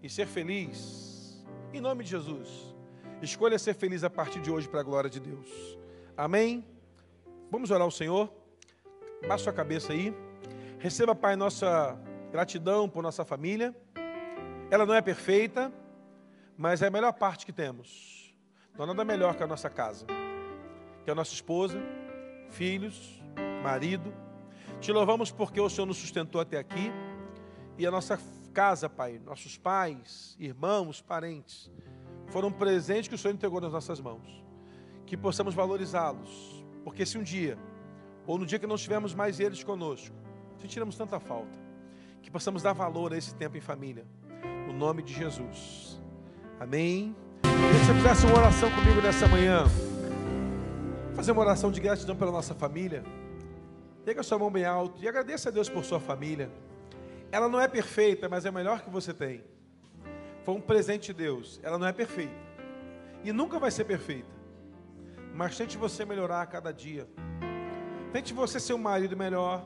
e 0.03 0.11
ser 0.11 0.27
feliz, 0.27 1.41
em 1.73 1.81
nome 1.81 2.03
de 2.03 2.11
Jesus, 2.11 2.75
escolha 3.23 3.57
ser 3.59 3.75
feliz 3.75 4.03
a 4.03 4.11
partir 4.11 4.41
de 4.41 4.51
hoje 4.51 4.69
para 4.69 4.81
a 4.81 4.83
glória 4.83 5.09
de 5.09 5.21
Deus. 5.21 5.79
Amém? 6.17 6.65
Vamos 7.51 7.71
orar 7.71 7.83
ao 7.83 7.91
Senhor? 7.91 8.29
Baixa 9.29 9.45
sua 9.45 9.53
cabeça 9.53 9.93
aí. 9.93 10.13
Receba, 10.79 11.15
Pai, 11.15 11.37
nossa 11.37 11.97
gratidão 12.33 12.89
por 12.89 13.03
nossa 13.03 13.25
família. 13.25 13.75
Ela 14.71 14.85
não 14.85 14.95
é 14.95 15.01
perfeita, 15.01 15.73
mas 16.57 16.83
é 16.83 16.89
a 16.89 16.91
melhor 16.91 17.13
parte 17.13 17.47
que 17.47 17.53
temos. 17.53 18.35
Não 18.77 18.85
há 18.85 18.87
nada 18.89 19.05
melhor 19.05 19.37
que 19.37 19.43
a 19.43 19.47
nossa 19.47 19.71
casa, 19.71 20.07
que 21.05 21.11
a 21.11 21.15
nossa 21.15 21.33
esposa, 21.33 21.81
filhos, 22.51 23.23
marido. 23.63 24.13
Te 24.81 24.91
louvamos 24.91 25.31
porque 25.31 25.61
o 25.61 25.69
Senhor 25.69 25.87
nos 25.87 25.99
sustentou 25.99 26.41
até 26.41 26.59
aqui 26.59 26.91
e 27.81 27.87
a 27.87 27.91
nossa 27.91 28.21
casa, 28.53 28.91
Pai, 28.91 29.19
nossos 29.25 29.57
pais, 29.57 30.37
irmãos, 30.39 31.01
parentes, 31.01 31.71
foram 32.27 32.53
presentes 32.53 33.09
que 33.09 33.15
o 33.15 33.19
Senhor 33.19 33.33
entregou 33.33 33.59
nas 33.59 33.73
nossas 33.73 33.99
mãos. 33.99 34.45
Que 35.07 35.17
possamos 35.17 35.55
valorizá-los, 35.55 36.63
porque 36.85 37.07
se 37.07 37.17
um 37.17 37.23
dia, 37.23 37.59
ou 38.27 38.37
no 38.37 38.45
dia 38.45 38.59
que 38.59 38.67
não 38.67 38.77
tivermos 38.77 39.15
mais 39.15 39.41
eles 39.41 39.65
conosco, 39.65 40.15
sentiremos 40.59 40.95
tanta 40.95 41.19
falta, 41.19 41.59
que 42.21 42.31
possamos 42.31 42.63
dar 42.63 42.75
valor 42.75 43.15
a 43.15 43.17
esse 43.17 43.35
tempo 43.35 43.57
em 43.57 43.63
família, 43.63 44.07
no 44.67 44.75
nome 44.75 45.03
de 45.03 45.15
Jesus. 45.15 45.99
Amém. 46.61 47.17
Que 47.41 47.49
você 47.79 47.95
fizesse 47.95 48.27
uma 48.27 48.41
oração 48.41 48.71
comigo 48.73 49.01
nessa 49.01 49.27
manhã. 49.27 49.65
Fazer 51.15 51.33
uma 51.33 51.41
oração 51.41 51.73
de 51.73 51.81
gratidão 51.81 52.15
pela 52.15 52.31
nossa 52.31 52.55
família. 52.55 53.03
Pega 54.05 54.23
sua 54.23 54.39
mão 54.39 54.51
bem 54.51 54.67
alto 54.67 55.03
e 55.03 55.09
agradeça 55.09 55.49
a 55.49 55.53
Deus 55.53 55.71
por 55.71 55.83
sua 55.83 55.99
família. 55.99 56.51
Ela 57.33 57.49
não 57.49 57.61
é 57.61 57.69
perfeita, 57.69 58.29
mas 58.29 58.45
é 58.45 58.51
o 58.51 58.53
melhor 58.53 58.83
que 58.83 58.91
você 58.91 59.15
tem. 59.15 59.45
Foi 60.43 60.55
um 60.55 60.61
presente 60.61 61.07
de 61.07 61.15
Deus. 61.15 61.61
Ela 61.63 61.79
não 61.79 61.87
é 61.87 61.93
perfeita. 61.93 62.35
E 63.23 63.33
nunca 63.33 63.59
vai 63.59 63.71
ser 63.71 63.85
perfeita. 63.85 64.29
Mas 65.35 65.57
tente 65.57 65.79
você 65.79 66.05
melhorar 66.05 66.43
a 66.43 66.47
cada 66.47 66.73
dia. 66.73 67.09
Tente 68.13 68.35
você 68.35 68.59
ser 68.59 68.75
um 68.75 68.79
marido 68.79 69.17
melhor, 69.17 69.65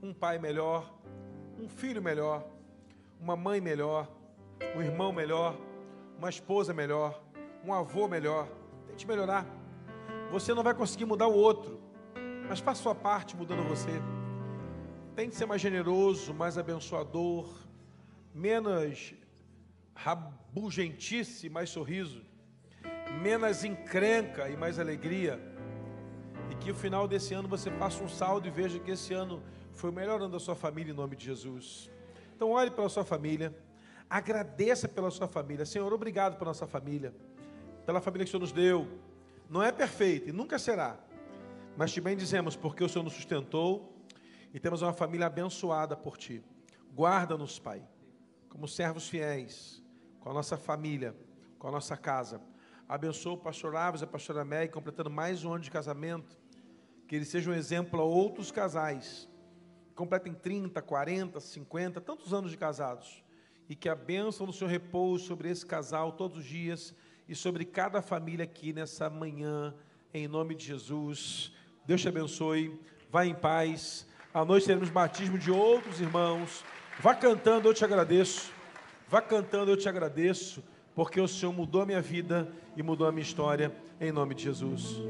um 0.00 0.14
pai 0.14 0.38
melhor, 0.38 0.94
um 1.58 1.68
filho 1.68 2.00
melhor, 2.00 2.46
uma 3.20 3.34
mãe 3.34 3.60
melhor, 3.60 4.08
um 4.76 4.82
irmão 4.82 5.12
melhor, 5.12 5.56
uma 6.16 6.30
esposa 6.30 6.72
melhor, 6.72 7.20
um 7.64 7.74
avô 7.74 8.06
melhor. 8.06 8.48
Tente 8.86 9.06
melhorar. 9.08 9.44
Você 10.30 10.54
não 10.54 10.62
vai 10.62 10.74
conseguir 10.74 11.04
mudar 11.04 11.26
o 11.26 11.34
outro, 11.34 11.80
mas 12.48 12.60
faça 12.60 12.82
sua 12.82 12.94
parte 12.94 13.36
mudando 13.36 13.66
você. 13.68 13.90
Tente 15.16 15.34
ser 15.34 15.46
mais 15.46 15.62
generoso, 15.62 16.34
mais 16.34 16.58
abençoador, 16.58 17.48
menos 18.34 19.14
rabugentice, 19.94 21.48
mais 21.48 21.70
sorriso, 21.70 22.22
menos 23.22 23.64
encrenca 23.64 24.50
e 24.50 24.58
mais 24.58 24.78
alegria. 24.78 25.40
E 26.50 26.54
que 26.56 26.68
no 26.68 26.74
final 26.74 27.08
desse 27.08 27.32
ano 27.32 27.48
você 27.48 27.70
faça 27.70 28.04
um 28.04 28.08
saldo 28.10 28.46
e 28.46 28.50
veja 28.50 28.78
que 28.78 28.90
esse 28.90 29.14
ano 29.14 29.42
foi 29.72 29.88
o 29.88 29.92
melhor 29.92 30.20
ano 30.20 30.32
da 30.32 30.38
sua 30.38 30.54
família 30.54 30.92
em 30.92 30.94
nome 30.94 31.16
de 31.16 31.24
Jesus. 31.24 31.90
Então 32.36 32.50
olhe 32.50 32.70
pela 32.70 32.90
sua 32.90 33.02
família, 33.02 33.56
agradeça 34.10 34.86
pela 34.86 35.10
sua 35.10 35.26
família. 35.26 35.64
Senhor, 35.64 35.90
obrigado 35.94 36.36
pela 36.36 36.50
nossa 36.50 36.66
família, 36.66 37.14
pela 37.86 38.02
família 38.02 38.26
que 38.26 38.28
o 38.28 38.32
Senhor 38.32 38.40
nos 38.40 38.52
deu. 38.52 38.86
Não 39.48 39.62
é 39.62 39.72
perfeita 39.72 40.28
e 40.28 40.32
nunca 40.34 40.58
será, 40.58 41.00
mas 41.74 41.90
te 41.90 42.02
bendizemos 42.02 42.54
porque 42.54 42.84
o 42.84 42.88
Senhor 42.88 43.02
nos 43.02 43.14
sustentou 43.14 43.95
e 44.56 44.58
temos 44.58 44.80
uma 44.80 44.94
família 44.94 45.26
abençoada 45.26 45.94
por 45.94 46.16
Ti. 46.16 46.42
Guarda-nos, 46.94 47.58
Pai, 47.58 47.86
como 48.48 48.66
servos 48.66 49.06
fiéis, 49.06 49.84
com 50.18 50.30
a 50.30 50.32
nossa 50.32 50.56
família, 50.56 51.14
com 51.58 51.68
a 51.68 51.70
nossa 51.70 51.94
casa. 51.94 52.40
Abençoa 52.88 53.34
o 53.34 53.36
pastor 53.36 53.76
Aves 53.76 54.00
e 54.00 54.04
a 54.04 54.06
pastora 54.06 54.46
Meg, 54.46 54.72
completando 54.72 55.10
mais 55.10 55.44
um 55.44 55.52
ano 55.52 55.62
de 55.62 55.70
casamento. 55.70 56.38
Que 57.06 57.16
eles 57.16 57.28
sejam 57.28 57.52
um 57.52 57.54
exemplo 57.56 58.00
a 58.00 58.04
outros 58.04 58.50
casais. 58.50 59.28
Completem 59.94 60.32
30, 60.32 60.80
40, 60.80 61.38
50, 61.38 62.00
tantos 62.00 62.32
anos 62.32 62.50
de 62.50 62.56
casados. 62.56 63.22
e 63.68 63.76
que 63.76 63.90
a 63.90 63.94
bênção 63.94 64.46
do 64.46 64.54
Senhor 64.54 64.70
repouse 64.70 65.26
sobre 65.26 65.50
esse 65.50 65.66
casal 65.66 66.12
todos 66.12 66.38
os 66.38 66.46
dias 66.46 66.94
e 67.28 67.34
sobre 67.34 67.66
cada 67.66 68.00
família 68.00 68.44
aqui 68.44 68.72
nessa 68.72 69.10
manhã, 69.10 69.74
em 70.14 70.26
nome 70.26 70.54
de 70.54 70.64
Jesus. 70.64 71.52
Deus 71.84 72.00
te 72.00 72.08
abençoe, 72.08 72.80
vá 73.10 73.26
em 73.26 73.34
paz. 73.34 74.06
À 74.36 74.44
noite 74.44 74.66
teremos 74.66 74.90
batismo 74.90 75.38
de 75.38 75.50
outros 75.50 75.98
irmãos. 75.98 76.62
Vá 77.00 77.14
cantando, 77.14 77.70
eu 77.70 77.72
te 77.72 77.82
agradeço. 77.86 78.52
Vá 79.08 79.22
cantando, 79.22 79.70
eu 79.70 79.78
te 79.78 79.88
agradeço, 79.88 80.62
porque 80.94 81.18
o 81.18 81.26
Senhor 81.26 81.54
mudou 81.54 81.80
a 81.80 81.86
minha 81.86 82.02
vida 82.02 82.46
e 82.76 82.82
mudou 82.82 83.08
a 83.08 83.12
minha 83.12 83.22
história, 83.22 83.74
em 83.98 84.12
nome 84.12 84.34
de 84.34 84.42
Jesus. 84.42 85.00